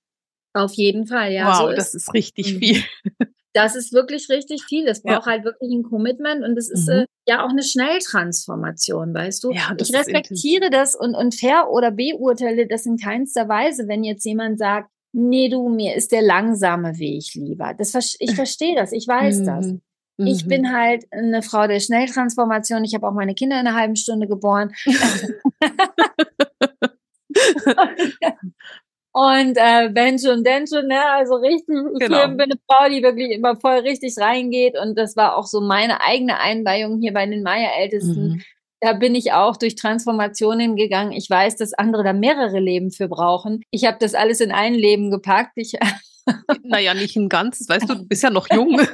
Auf 0.53 0.73
jeden 0.73 1.07
Fall, 1.07 1.31
ja. 1.31 1.47
Wow, 1.47 1.69
so 1.69 1.75
das 1.75 1.93
ist, 1.93 2.13
richtig 2.13 2.55
mhm. 2.55 2.59
viel. 2.59 2.83
Das 3.53 3.75
ist 3.75 3.93
wirklich 3.93 4.29
richtig 4.29 4.63
viel. 4.63 4.85
Das 4.85 5.01
braucht 5.01 5.25
ja. 5.25 5.31
halt 5.33 5.43
wirklich 5.43 5.71
ein 5.71 5.83
Commitment 5.83 6.43
und 6.43 6.57
es 6.57 6.69
ist 6.69 6.87
mhm. 6.87 6.99
äh, 6.99 7.05
ja 7.27 7.43
auch 7.43 7.49
eine 7.49 7.63
Schnelltransformation, 7.63 9.13
weißt 9.13 9.43
du. 9.43 9.51
Ja, 9.51 9.73
ich 9.77 9.93
respektiere 9.93 10.69
das 10.69 10.95
und, 10.95 11.15
und 11.15 11.35
fair 11.35 11.69
oder 11.69 11.91
beurteile 11.91 12.67
das 12.67 12.85
in 12.85 12.97
keinster 12.97 13.49
Weise, 13.49 13.87
wenn 13.87 14.03
jetzt 14.03 14.23
jemand 14.25 14.59
sagt, 14.59 14.89
nee, 15.13 15.49
du, 15.49 15.69
mir 15.69 15.95
ist 15.95 16.11
der 16.11 16.21
langsame 16.21 16.99
Weg 16.99 17.33
lieber. 17.33 17.73
Das, 17.77 18.15
ich 18.19 18.35
verstehe 18.35 18.75
das, 18.75 18.91
ich 18.91 19.07
weiß 19.07 19.39
mhm. 19.39 19.45
das. 19.45 19.73
Ich 20.21 20.45
bin 20.47 20.63
mhm. 20.63 20.71
halt 20.73 21.05
eine 21.11 21.41
Frau 21.41 21.65
der 21.65 21.79
Schnelltransformation. 21.79 22.83
Ich 22.83 22.93
habe 22.93 23.07
auch 23.07 23.13
meine 23.13 23.35
Kinder 23.35 23.59
in 23.59 23.65
einer 23.67 23.77
halben 23.77 23.95
Stunde 23.95 24.27
geboren. 24.27 24.73
Und 29.19 29.57
äh, 29.57 29.89
wenn 29.93 30.17
schon, 30.17 30.45
denn 30.45 30.65
schon, 30.65 30.87
ne? 30.87 31.03
Also 31.11 31.35
richtig, 31.35 31.75
genau. 31.99 32.21
ich 32.21 32.37
bin 32.37 32.41
eine 32.41 32.59
Frau, 32.65 32.87
die 32.87 33.03
wirklich 33.03 33.31
immer 33.31 33.57
voll 33.57 33.79
richtig 33.79 34.17
reingeht. 34.17 34.75
Und 34.81 34.97
das 34.97 35.17
war 35.17 35.35
auch 35.35 35.45
so 35.45 35.59
meine 35.59 35.99
eigene 35.99 36.39
Einweihung 36.39 37.01
hier 37.01 37.11
bei 37.11 37.25
den 37.25 37.43
Maya-Ältesten. 37.43 38.29
Mhm. 38.29 38.41
Da 38.79 38.93
bin 38.93 39.15
ich 39.15 39.33
auch 39.33 39.57
durch 39.57 39.75
Transformationen 39.75 40.77
gegangen. 40.77 41.11
Ich 41.11 41.29
weiß, 41.29 41.57
dass 41.57 41.73
andere 41.73 42.05
da 42.05 42.13
mehrere 42.13 42.61
Leben 42.61 42.91
für 42.91 43.09
brauchen. 43.09 43.61
Ich 43.71 43.83
habe 43.83 43.97
das 43.99 44.15
alles 44.15 44.39
in 44.39 44.53
ein 44.53 44.73
Leben 44.73 45.11
gepackt. 45.11 45.51
Ich 45.55 45.73
naja, 46.63 46.93
nicht 46.93 47.17
ein 47.17 47.27
ganzes, 47.27 47.67
weißt 47.67 47.89
du, 47.89 47.95
du 47.95 48.07
bist 48.07 48.23
ja 48.23 48.29
noch 48.29 48.47
jung. 48.49 48.79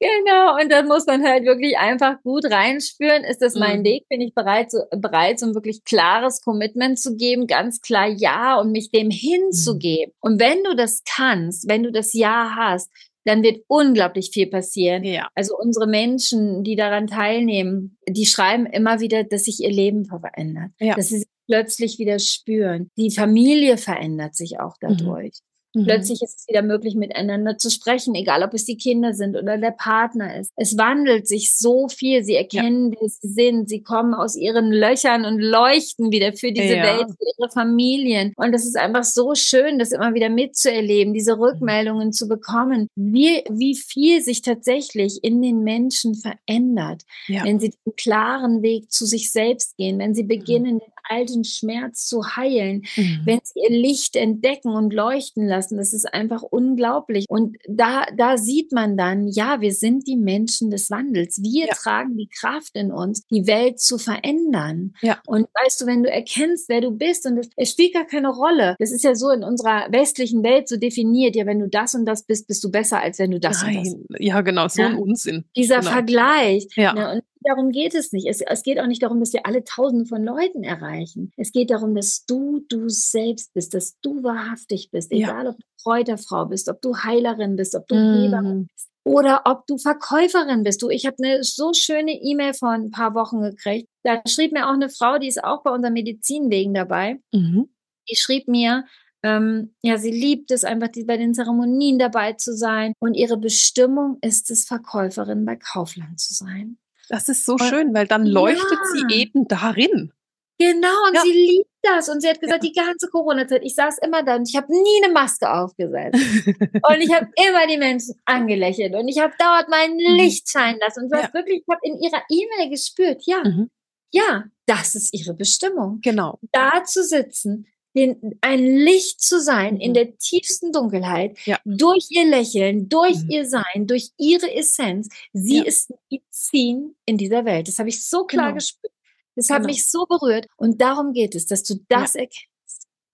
genau, 0.00 0.60
und 0.60 0.70
dann 0.70 0.86
muss 0.86 1.06
man 1.06 1.22
halt 1.24 1.44
wirklich 1.44 1.76
einfach 1.78 2.22
gut 2.22 2.44
reinspüren, 2.44 3.24
ist 3.24 3.42
das 3.42 3.54
mein 3.54 3.80
mhm. 3.80 3.84
Weg, 3.84 4.08
bin 4.08 4.20
ich 4.20 4.34
bereit, 4.34 4.70
so, 4.70 4.80
bereit, 4.90 5.38
so 5.38 5.46
ein 5.46 5.54
wirklich 5.54 5.84
klares 5.84 6.42
Commitment 6.42 6.98
zu 6.98 7.16
geben, 7.16 7.46
ganz 7.46 7.80
klar 7.80 8.08
Ja 8.08 8.60
und 8.60 8.72
mich 8.72 8.90
dem 8.90 9.10
hinzugeben. 9.10 10.12
Mhm. 10.14 10.18
Und 10.20 10.40
wenn 10.40 10.62
du 10.64 10.74
das 10.76 11.02
kannst, 11.04 11.68
wenn 11.68 11.82
du 11.82 11.92
das 11.92 12.12
Ja 12.12 12.54
hast, 12.56 12.90
dann 13.24 13.42
wird 13.42 13.62
unglaublich 13.68 14.30
viel 14.32 14.46
passieren. 14.46 15.04
Ja. 15.04 15.28
Also 15.34 15.56
unsere 15.56 15.86
Menschen, 15.86 16.64
die 16.64 16.76
daran 16.76 17.06
teilnehmen, 17.06 17.98
die 18.08 18.26
schreiben 18.26 18.64
immer 18.66 19.00
wieder, 19.00 19.24
dass 19.24 19.44
sich 19.44 19.60
ihr 19.60 19.70
Leben 19.70 20.06
verändert, 20.06 20.70
ja. 20.80 20.94
dass 20.94 21.08
sie 21.08 21.18
sich 21.18 21.28
plötzlich 21.46 21.98
wieder 21.98 22.18
spüren. 22.18 22.90
Die 22.96 23.10
Familie 23.10 23.76
verändert 23.76 24.34
sich 24.34 24.60
auch 24.60 24.76
mhm. 24.80 24.96
dadurch. 24.96 25.40
Mhm. 25.40 25.47
Plötzlich 25.84 26.22
ist 26.22 26.40
es 26.40 26.48
wieder 26.48 26.62
möglich, 26.62 26.94
miteinander 26.94 27.56
zu 27.58 27.70
sprechen, 27.70 28.14
egal 28.14 28.42
ob 28.42 28.54
es 28.54 28.64
die 28.64 28.76
Kinder 28.76 29.14
sind 29.14 29.36
oder 29.36 29.58
der 29.58 29.70
Partner 29.70 30.38
ist. 30.38 30.52
Es 30.56 30.76
wandelt 30.76 31.26
sich 31.28 31.56
so 31.56 31.88
viel. 31.88 32.24
Sie 32.24 32.34
erkennen, 32.34 32.92
ja. 32.92 32.98
wer 33.00 33.08
sie 33.08 33.28
sind. 33.28 33.68
Sie 33.68 33.82
kommen 33.82 34.14
aus 34.14 34.36
ihren 34.36 34.70
Löchern 34.70 35.24
und 35.24 35.38
leuchten 35.38 36.10
wieder 36.12 36.32
für 36.32 36.52
diese 36.52 36.76
ja. 36.76 36.82
Welt, 36.82 37.08
für 37.08 37.26
ihre 37.38 37.50
Familien. 37.50 38.32
Und 38.36 38.52
das 38.52 38.64
ist 38.64 38.76
einfach 38.76 39.04
so 39.04 39.34
schön, 39.34 39.78
das 39.78 39.92
immer 39.92 40.14
wieder 40.14 40.28
mitzuerleben, 40.28 41.14
diese 41.14 41.36
mhm. 41.36 41.42
Rückmeldungen 41.42 42.12
zu 42.12 42.28
bekommen, 42.28 42.88
wie, 42.94 43.42
wie 43.50 43.76
viel 43.76 44.22
sich 44.22 44.42
tatsächlich 44.42 45.18
in 45.22 45.42
den 45.42 45.62
Menschen 45.62 46.14
verändert, 46.14 47.02
ja. 47.26 47.44
wenn 47.44 47.60
sie 47.60 47.70
den 47.70 47.94
klaren 47.96 48.62
Weg 48.62 48.90
zu 48.90 49.06
sich 49.06 49.30
selbst 49.32 49.76
gehen, 49.76 49.98
wenn 49.98 50.14
sie 50.14 50.24
mhm. 50.24 50.28
beginnen, 50.28 50.74
mhm. 50.74 50.80
den 50.80 50.92
alten 51.08 51.44
Schmerz 51.44 52.06
zu 52.06 52.22
heilen, 52.36 52.84
mhm. 52.96 53.20
wenn 53.24 53.40
sie 53.42 53.60
ihr 53.60 53.70
Licht 53.70 54.16
entdecken 54.16 54.74
und 54.74 54.92
leuchten 54.92 55.46
lassen. 55.46 55.67
Das 55.76 55.92
ist 55.92 56.12
einfach 56.12 56.42
unglaublich. 56.42 57.26
Und 57.28 57.56
da, 57.68 58.06
da 58.16 58.36
sieht 58.36 58.72
man 58.72 58.96
dann, 58.96 59.28
ja, 59.28 59.60
wir 59.60 59.72
sind 59.72 60.06
die 60.06 60.16
Menschen 60.16 60.70
des 60.70 60.90
Wandels. 60.90 61.42
Wir 61.42 61.66
ja. 61.66 61.74
tragen 61.74 62.16
die 62.16 62.28
Kraft 62.28 62.74
in 62.74 62.92
uns, 62.92 63.26
die 63.26 63.46
Welt 63.46 63.80
zu 63.80 63.98
verändern. 63.98 64.94
Ja. 65.02 65.20
Und 65.26 65.46
weißt 65.62 65.80
du, 65.80 65.86
wenn 65.86 66.02
du 66.02 66.10
erkennst, 66.10 66.68
wer 66.68 66.80
du 66.80 66.90
bist, 66.90 67.26
und 67.26 67.48
es 67.56 67.70
spielt 67.70 67.94
gar 67.94 68.06
keine 68.06 68.28
Rolle. 68.28 68.76
Das 68.78 68.92
ist 68.92 69.04
ja 69.04 69.14
so 69.14 69.30
in 69.30 69.44
unserer 69.44 69.90
westlichen 69.90 70.42
Welt 70.42 70.68
so 70.68 70.76
definiert. 70.76 71.36
Ja, 71.36 71.46
wenn 71.46 71.58
du 71.58 71.68
das 71.68 71.94
und 71.94 72.06
das 72.06 72.24
bist, 72.24 72.46
bist 72.48 72.62
du 72.64 72.70
besser, 72.70 73.00
als 73.00 73.18
wenn 73.18 73.30
du 73.30 73.40
das 73.40 73.62
Nein. 73.62 73.78
und 73.78 74.06
das. 74.08 74.18
Ja, 74.20 74.40
genau, 74.40 74.68
so 74.68 74.82
ja? 74.82 74.88
ein 74.88 74.96
Unsinn. 74.96 75.44
Dieser 75.56 75.80
genau. 75.80 75.90
Vergleich. 75.92 76.66
Ja. 76.76 76.92
Ne? 76.94 77.12
Und 77.12 77.22
darum 77.48 77.70
geht 77.70 77.94
es 77.94 78.12
nicht. 78.12 78.26
Es, 78.28 78.40
es 78.40 78.62
geht 78.62 78.78
auch 78.78 78.86
nicht 78.86 79.02
darum, 79.02 79.20
dass 79.20 79.32
wir 79.32 79.46
alle 79.46 79.64
Tausende 79.64 80.06
von 80.06 80.22
Leuten 80.22 80.62
erreichen. 80.62 81.32
Es 81.36 81.52
geht 81.52 81.70
darum, 81.70 81.94
dass 81.94 82.24
du 82.26 82.60
du 82.68 82.88
selbst 82.88 83.52
bist, 83.54 83.74
dass 83.74 83.98
du 84.00 84.22
wahrhaftig 84.22 84.90
bist, 84.90 85.10
egal 85.10 85.44
ja. 85.44 85.50
ob 85.50 85.56
du 85.56 85.64
Kräuterfrau 85.82 86.46
bist, 86.46 86.68
ob 86.68 86.80
du 86.82 86.96
Heilerin 86.96 87.56
bist, 87.56 87.74
ob 87.74 87.86
du 87.88 87.94
mm. 87.94 88.66
Bist 88.66 88.88
oder 89.04 89.42
ob 89.46 89.66
du 89.66 89.78
Verkäuferin 89.78 90.62
bist. 90.62 90.82
Du, 90.82 90.90
ich 90.90 91.06
habe 91.06 91.16
eine 91.22 91.42
so 91.42 91.72
schöne 91.72 92.12
E-Mail 92.12 92.52
vor 92.52 92.70
ein 92.70 92.90
paar 92.90 93.14
Wochen 93.14 93.40
gekriegt. 93.40 93.88
Da 94.02 94.20
schrieb 94.28 94.52
mir 94.52 94.68
auch 94.68 94.74
eine 94.74 94.90
Frau, 94.90 95.18
die 95.18 95.28
ist 95.28 95.42
auch 95.42 95.62
bei 95.62 95.70
unserem 95.70 95.94
Medizinwegen 95.94 96.74
dabei. 96.74 97.18
Mhm. 97.32 97.70
Die 98.10 98.16
schrieb 98.16 98.48
mir, 98.48 98.84
ähm, 99.22 99.74
ja, 99.82 99.98
sie 99.98 100.10
liebt 100.10 100.50
es 100.50 100.64
einfach, 100.64 100.88
die, 100.88 101.04
bei 101.04 101.16
den 101.16 101.34
Zeremonien 101.34 101.98
dabei 101.98 102.34
zu 102.34 102.54
sein. 102.54 102.92
Und 103.00 103.14
ihre 103.14 103.38
Bestimmung 103.38 104.18
ist 104.20 104.50
es, 104.50 104.64
Verkäuferin 104.64 105.44
bei 105.44 105.56
Kaufland 105.56 106.20
zu 106.20 106.34
sein. 106.34 106.78
Das 107.08 107.28
ist 107.28 107.44
so 107.44 107.52
und, 107.52 107.62
schön, 107.62 107.94
weil 107.94 108.06
dann 108.06 108.26
leuchtet 108.26 108.70
ja. 108.70 109.08
sie 109.08 109.14
eben 109.16 109.48
darin. 109.48 110.12
Genau, 110.58 111.06
und 111.06 111.14
ja. 111.14 111.20
sie 111.22 111.32
liebt 111.32 111.70
das. 111.82 112.08
Und 112.08 112.20
sie 112.20 112.28
hat 112.28 112.40
gesagt, 112.40 112.64
ja. 112.64 112.68
die 112.70 112.74
ganze 112.74 113.08
Corona-Zeit, 113.08 113.62
ich 113.62 113.76
saß 113.76 113.98
immer 113.98 114.24
da 114.24 114.36
und 114.36 114.48
ich 114.48 114.56
habe 114.56 114.66
nie 114.72 115.04
eine 115.04 115.12
Maske 115.12 115.50
aufgesetzt. 115.50 116.16
und 116.16 117.00
ich 117.00 117.12
habe 117.14 117.28
immer 117.36 117.66
die 117.68 117.78
Menschen 117.78 118.20
angelächelt 118.24 118.94
und 118.94 119.06
ich 119.06 119.20
habe 119.20 119.32
dauernd 119.38 119.68
mein 119.68 119.92
mhm. 119.92 120.16
Licht 120.16 120.50
scheinen 120.50 120.80
lassen. 120.80 121.04
Und 121.04 121.12
du 121.12 121.16
hast 121.16 121.32
wirklich, 121.32 121.62
ich 121.62 121.72
habe 121.72 121.80
in 121.84 122.00
ihrer 122.00 122.22
E-Mail 122.28 122.70
gespürt, 122.70 123.22
ja, 123.24 123.42
mhm. 123.44 123.70
ja, 124.12 124.44
das 124.66 124.96
ist 124.96 125.14
ihre 125.14 125.34
Bestimmung. 125.34 126.00
Genau. 126.02 126.40
Da 126.50 126.82
zu 126.82 127.04
sitzen, 127.04 127.66
den, 127.98 128.38
ein 128.40 128.64
Licht 128.64 129.20
zu 129.20 129.40
sein 129.40 129.78
in 129.78 129.92
der 129.94 130.16
tiefsten 130.16 130.72
Dunkelheit, 130.72 131.36
ja. 131.44 131.58
durch 131.64 132.06
ihr 132.10 132.24
Lächeln, 132.24 132.88
durch 132.88 133.16
mhm. 133.24 133.30
ihr 133.30 133.48
Sein, 133.48 133.86
durch 133.86 134.10
ihre 134.16 134.54
Essenz. 134.54 135.08
Sie 135.32 135.58
ja. 135.58 135.64
ist 135.64 135.92
Medizin 136.10 136.94
in 137.06 137.18
dieser 137.18 137.44
Welt. 137.44 137.68
Das 137.68 137.78
habe 137.78 137.88
ich 137.88 138.04
so 138.04 138.24
klar 138.24 138.46
genau. 138.46 138.56
gespürt. 138.56 138.92
Das 139.34 139.50
hat 139.50 139.58
genau. 139.58 139.68
mich 139.68 139.88
so 139.88 140.06
berührt. 140.06 140.46
Und 140.56 140.80
darum 140.80 141.12
geht 141.12 141.34
es, 141.34 141.46
dass 141.46 141.62
du 141.62 141.74
das 141.88 142.14
ja. 142.14 142.20
erkennst. 142.20 142.48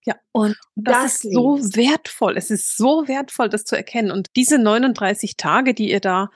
Ja, 0.06 0.16
und 0.32 0.56
das, 0.76 0.94
das 0.94 1.24
ist 1.24 1.32
so 1.32 1.58
wertvoll. 1.76 2.36
Es 2.36 2.50
ist 2.50 2.76
so 2.76 3.08
wertvoll, 3.08 3.48
das 3.48 3.64
zu 3.64 3.74
erkennen. 3.74 4.10
Und 4.10 4.28
diese 4.36 4.58
39 4.58 5.36
Tage, 5.36 5.72
die 5.72 5.90
ihr 5.90 6.00
da 6.00 6.30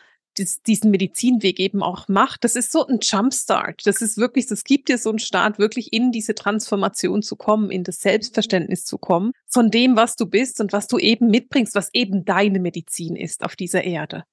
diesen 0.67 0.91
Medizinweg 0.91 1.59
eben 1.61 1.83
auch 1.83 2.09
macht, 2.09 2.45
das 2.45 2.57
ist 2.57 2.73
so 2.73 2.87
ein 2.87 2.99
Jumpstart. 3.03 3.87
Das 3.87 4.03
ist 4.03 4.17
wirklich, 4.19 4.47
das 4.47 4.65
gibt 4.65 4.89
dir 4.89 4.99
so 4.99 5.11
einen 5.11 5.19
Start, 5.19 5.59
wirklich 5.59 5.93
in 5.93 6.13
diese 6.13 6.35
Transformation 6.35 7.23
zu 7.23 7.37
kommen, 7.37 7.71
in 7.71 7.85
das 7.85 8.01
Selbstverständnis 8.01 8.85
zu 8.85 8.99
kommen, 8.99 9.33
von 9.47 9.71
dem, 9.71 9.97
was 9.97 10.17
du 10.17 10.27
bist 10.27 10.61
und 10.61 10.73
was 10.73 10.87
du 10.87 10.99
eben 10.99 11.29
mitbringst, 11.29 11.75
was 11.75 11.91
eben 11.93 12.25
deine 12.25 12.61
Medizin 12.61 13.17
ist 13.17 13.45
auf 13.45 13.57
dieser 13.57 13.85
Erde. 13.85 14.25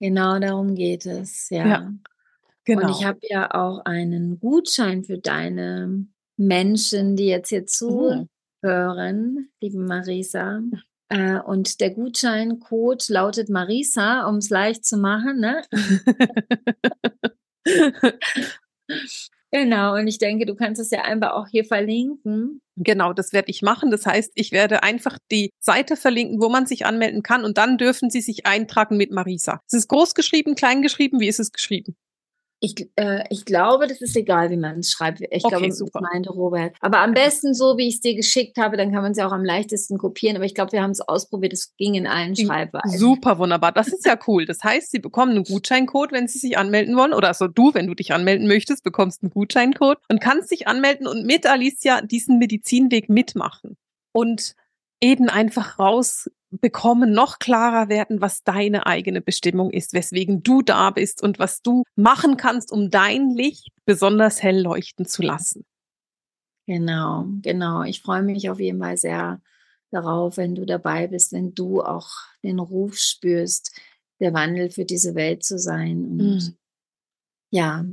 Genau 0.00 0.38
darum 0.38 0.74
geht 0.74 1.06
es, 1.06 1.48
ja. 1.50 1.66
ja 1.66 1.92
genau. 2.64 2.88
Und 2.88 2.90
ich 2.90 3.04
habe 3.04 3.20
ja 3.22 3.50
auch 3.54 3.84
einen 3.84 4.38
Gutschein 4.38 5.04
für 5.04 5.18
deine 5.18 6.06
Menschen, 6.36 7.16
die 7.16 7.26
jetzt 7.26 7.48
hier 7.48 7.62
mhm. 7.62 7.66
zuhören, 7.66 9.34
mhm. 9.34 9.48
liebe 9.60 9.78
Marisa. 9.78 10.60
Äh, 11.08 11.38
und 11.38 11.80
der 11.80 11.90
Gutscheincode 11.90 13.08
lautet 13.08 13.48
Marisa, 13.48 14.26
um 14.26 14.36
es 14.36 14.50
leicht 14.50 14.84
zu 14.84 14.96
machen. 14.96 15.38
Ne? 15.38 15.62
genau, 19.52 19.94
und 19.94 20.08
ich 20.08 20.18
denke, 20.18 20.46
du 20.46 20.56
kannst 20.56 20.80
es 20.80 20.90
ja 20.90 21.02
einfach 21.02 21.32
auch 21.32 21.46
hier 21.46 21.64
verlinken. 21.64 22.60
Genau, 22.76 23.12
das 23.12 23.32
werde 23.32 23.50
ich 23.50 23.62
machen. 23.62 23.90
Das 23.90 24.04
heißt, 24.04 24.32
ich 24.34 24.52
werde 24.52 24.82
einfach 24.82 25.16
die 25.30 25.50
Seite 25.60 25.96
verlinken, 25.96 26.40
wo 26.40 26.48
man 26.48 26.66
sich 26.66 26.84
anmelden 26.86 27.22
kann 27.22 27.44
und 27.44 27.56
dann 27.56 27.78
dürfen 27.78 28.10
Sie 28.10 28.20
sich 28.20 28.46
eintragen 28.46 28.96
mit 28.96 29.12
Marisa. 29.12 29.62
Es 29.66 29.74
ist 29.74 29.88
groß 29.88 30.14
geschrieben, 30.14 30.56
klein 30.56 30.82
geschrieben, 30.82 31.20
wie 31.20 31.28
ist 31.28 31.40
es 31.40 31.52
geschrieben? 31.52 31.96
Ich, 32.66 32.88
äh, 32.96 33.22
ich 33.30 33.44
glaube, 33.44 33.86
das 33.86 34.00
ist 34.00 34.16
egal, 34.16 34.50
wie 34.50 34.56
man 34.56 34.80
es 34.80 34.90
schreibt. 34.90 35.20
Ich 35.20 35.44
okay, 35.44 35.56
glaube, 35.56 35.72
super. 35.72 36.00
das 36.00 36.10
meinte 36.12 36.30
Robert. 36.30 36.74
Aber 36.80 36.98
am 36.98 37.14
besten 37.14 37.54
so, 37.54 37.78
wie 37.78 37.86
ich 37.86 37.94
es 37.94 38.00
dir 38.00 38.16
geschickt 38.16 38.58
habe, 38.58 38.76
dann 38.76 38.92
kann 38.92 39.02
man 39.02 39.12
es 39.12 39.18
ja 39.18 39.28
auch 39.28 39.32
am 39.32 39.44
leichtesten 39.44 39.98
kopieren. 39.98 40.34
Aber 40.34 40.44
ich 40.44 40.54
glaube, 40.54 40.72
wir 40.72 40.82
haben 40.82 40.90
es 40.90 41.00
ausprobiert. 41.00 41.52
Es 41.52 41.76
ging 41.76 41.94
in 41.94 42.08
allen 42.08 42.34
Schreibweisen. 42.34 42.98
Super, 42.98 43.38
wunderbar. 43.38 43.70
Das 43.70 43.86
ist 43.86 44.04
ja 44.04 44.18
cool. 44.26 44.46
Das 44.46 44.64
heißt, 44.64 44.90
Sie 44.90 44.98
bekommen 44.98 45.32
einen 45.32 45.44
Gutscheincode, 45.44 46.10
wenn 46.10 46.26
Sie 46.26 46.38
sich 46.38 46.58
anmelden 46.58 46.96
wollen. 46.96 47.12
Oder 47.12 47.28
also 47.28 47.46
du, 47.46 47.72
wenn 47.72 47.86
du 47.86 47.94
dich 47.94 48.12
anmelden 48.12 48.48
möchtest, 48.48 48.82
bekommst 48.82 49.22
einen 49.22 49.30
Gutscheincode 49.30 49.98
und 50.08 50.20
kannst 50.20 50.50
dich 50.50 50.66
anmelden 50.66 51.06
und 51.06 51.24
mit 51.24 51.46
Alicia 51.46 52.00
diesen 52.00 52.38
Medizinweg 52.38 53.08
mitmachen. 53.08 53.76
Und 54.10 54.56
eben 55.00 55.28
einfach 55.28 55.78
rausbekommen, 56.56 57.12
noch 57.12 57.38
klarer 57.38 57.88
werden, 57.88 58.20
was 58.20 58.42
deine 58.42 58.86
eigene 58.86 59.20
Bestimmung 59.20 59.70
ist, 59.70 59.92
weswegen 59.92 60.42
du 60.42 60.62
da 60.62 60.90
bist 60.90 61.22
und 61.22 61.38
was 61.38 61.62
du 61.62 61.84
machen 61.94 62.36
kannst, 62.36 62.72
um 62.72 62.90
dein 62.90 63.30
Licht 63.30 63.70
besonders 63.84 64.42
hell 64.42 64.60
leuchten 64.60 65.06
zu 65.06 65.22
lassen. 65.22 65.64
Genau, 66.66 67.26
genau. 67.42 67.82
Ich 67.84 68.02
freue 68.02 68.22
mich 68.22 68.50
auf 68.50 68.58
jeden 68.58 68.80
Fall 68.80 68.96
sehr 68.96 69.40
darauf, 69.90 70.36
wenn 70.36 70.54
du 70.54 70.66
dabei 70.66 71.06
bist, 71.06 71.32
wenn 71.32 71.54
du 71.54 71.80
auch 71.82 72.08
den 72.42 72.58
Ruf 72.58 72.98
spürst, 72.98 73.72
der 74.18 74.32
Wandel 74.34 74.70
für 74.70 74.84
diese 74.84 75.14
Welt 75.14 75.44
zu 75.44 75.58
sein. 75.58 76.04
Und 76.04 76.18
mhm. 76.18 76.56
ja, 77.50 77.84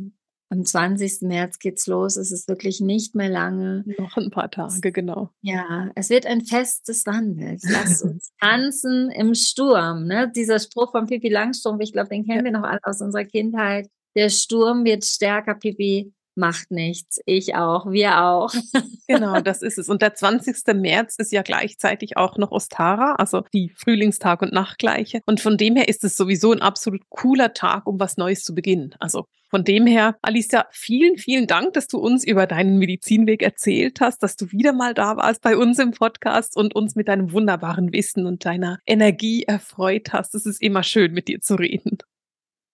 am 0.53 0.65
20. 0.65 1.23
März 1.23 1.57
geht's 1.57 1.87
los. 1.87 2.15
Es 2.15 2.31
ist 2.31 2.47
wirklich 2.47 2.79
nicht 2.79 3.15
mehr 3.15 3.29
lange. 3.29 3.83
Noch 3.97 4.17
ein 4.17 4.29
paar 4.29 4.51
Tage, 4.51 4.91
genau. 4.91 5.31
Ja, 5.41 5.89
es 5.95 6.09
wird 6.09 6.25
ein 6.25 6.41
Fest 6.41 6.87
des 6.87 7.05
Wandels. 7.05 7.67
Lass 7.69 8.03
uns 8.03 8.31
tanzen 8.39 9.09
im 9.11 9.33
Sturm. 9.33 10.05
Ne? 10.05 10.31
Dieser 10.33 10.59
Spruch 10.59 10.91
von 10.91 11.07
Pippi 11.07 11.29
Langstrumpf, 11.29 11.81
ich 11.81 11.91
glaube, 11.91 12.09
den 12.09 12.25
kennen 12.25 12.45
ja. 12.45 12.51
wir 12.51 12.51
noch 12.51 12.67
alle 12.67 12.79
aus 12.83 13.01
unserer 13.01 13.25
Kindheit. 13.25 13.89
Der 14.15 14.29
Sturm 14.29 14.85
wird 14.85 15.05
stärker, 15.05 15.55
Pippi 15.55 16.13
macht 16.35 16.71
nichts. 16.71 17.19
Ich 17.25 17.55
auch, 17.55 17.91
wir 17.91 18.23
auch. 18.23 18.53
genau, 19.07 19.41
das 19.41 19.61
ist 19.61 19.77
es. 19.77 19.89
Und 19.89 20.01
der 20.01 20.13
20. 20.13 20.75
März 20.75 21.15
ist 21.17 21.31
ja 21.31 21.41
gleichzeitig 21.41 22.17
auch 22.17 22.37
noch 22.37 22.51
Ostara, 22.51 23.15
also 23.15 23.43
die 23.53 23.71
Frühlingstag- 23.75 24.41
und 24.41 24.53
Nachtgleiche. 24.53 25.21
Und 25.25 25.41
von 25.41 25.57
dem 25.57 25.75
her 25.75 25.87
ist 25.87 26.03
es 26.03 26.15
sowieso 26.15 26.51
ein 26.51 26.61
absolut 26.61 27.01
cooler 27.09 27.53
Tag, 27.53 27.87
um 27.87 27.99
was 27.99 28.17
Neues 28.17 28.43
zu 28.43 28.53
beginnen. 28.55 28.95
Also 28.99 29.25
von 29.53 29.63
dem 29.63 29.85
her, 29.85 30.17
Alicia, 30.23 30.65
vielen, 30.71 31.17
vielen 31.17 31.45
Dank, 31.45 31.73
dass 31.73 31.87
du 31.87 31.99
uns 31.99 32.23
über 32.23 32.47
deinen 32.47 32.79
Medizinweg 32.79 33.43
erzählt 33.43 34.01
hast, 34.01 34.23
dass 34.23 34.35
du 34.35 34.51
wieder 34.51 34.73
mal 34.73 34.95
da 34.95 35.15
warst 35.15 35.43
bei 35.43 35.55
uns 35.55 35.77
im 35.77 35.91
Podcast 35.91 36.57
und 36.57 36.75
uns 36.75 36.95
mit 36.95 37.07
deinem 37.07 37.31
wunderbaren 37.31 37.93
Wissen 37.93 38.25
und 38.25 38.45
deiner 38.45 38.79
Energie 38.87 39.43
erfreut 39.43 40.11
hast. 40.11 40.33
Es 40.33 40.47
ist 40.47 40.59
immer 40.59 40.81
schön, 40.81 41.13
mit 41.13 41.27
dir 41.27 41.39
zu 41.39 41.53
reden. 41.53 41.99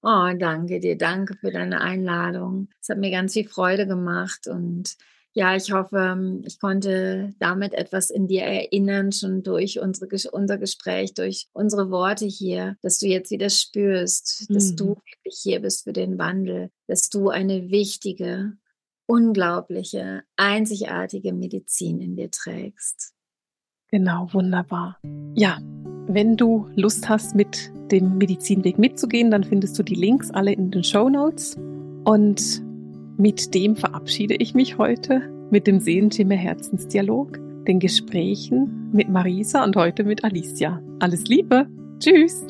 Oh, 0.01 0.29
danke 0.37 0.79
dir, 0.79 0.97
danke 0.97 1.35
für 1.35 1.51
deine 1.51 1.81
Einladung. 1.81 2.69
Es 2.81 2.89
hat 2.89 2.99
mir 2.99 3.11
ganz 3.11 3.33
viel 3.33 3.47
Freude 3.47 3.85
gemacht 3.85 4.47
und 4.47 4.95
ja, 5.33 5.55
ich 5.55 5.71
hoffe, 5.71 5.97
ähm, 5.97 6.41
ich 6.45 6.59
konnte 6.59 7.33
damit 7.39 7.73
etwas 7.73 8.09
in 8.09 8.27
dir 8.27 8.43
erinnern, 8.43 9.11
schon 9.11 9.43
durch 9.43 9.79
unsere, 9.79 10.07
unser 10.31 10.57
Gespräch, 10.57 11.13
durch 11.13 11.47
unsere 11.53 11.91
Worte 11.91 12.25
hier, 12.25 12.77
dass 12.81 12.99
du 12.99 13.07
jetzt 13.07 13.29
wieder 13.29 13.49
spürst, 13.49 14.47
dass 14.49 14.71
mhm. 14.71 14.75
du 14.77 14.87
wirklich 14.89 15.39
hier 15.41 15.59
bist 15.61 15.83
für 15.83 15.93
den 15.93 16.17
Wandel, 16.17 16.71
dass 16.87 17.09
du 17.09 17.29
eine 17.29 17.69
wichtige, 17.69 18.53
unglaubliche, 19.05 20.23
einzigartige 20.35 21.33
Medizin 21.33 22.01
in 22.01 22.15
dir 22.15 22.31
trägst. 22.31 23.13
Genau, 23.91 24.27
wunderbar. 24.31 24.97
Ja, 25.35 25.57
wenn 26.07 26.37
du 26.37 26.67
Lust 26.75 27.09
hast, 27.09 27.35
mit 27.35 27.71
dem 27.91 28.17
Medizinweg 28.17 28.77
mitzugehen, 28.77 29.31
dann 29.31 29.43
findest 29.43 29.77
du 29.79 29.83
die 29.83 29.95
Links 29.95 30.31
alle 30.31 30.53
in 30.53 30.71
den 30.71 30.83
Show 30.83 31.09
Notes. 31.09 31.57
Und 32.05 32.63
mit 33.17 33.53
dem 33.53 33.75
verabschiede 33.75 34.35
ich 34.35 34.53
mich 34.53 34.77
heute 34.77 35.21
mit 35.51 35.67
dem 35.67 35.79
Seelenschimmer 35.79 36.35
Herzensdialog, 36.35 37.39
den 37.65 37.79
Gesprächen 37.79 38.89
mit 38.93 39.09
Marisa 39.09 39.63
und 39.63 39.75
heute 39.75 40.03
mit 40.03 40.23
Alicia. 40.23 40.81
Alles 40.99 41.25
Liebe. 41.25 41.67
Tschüss. 41.99 42.45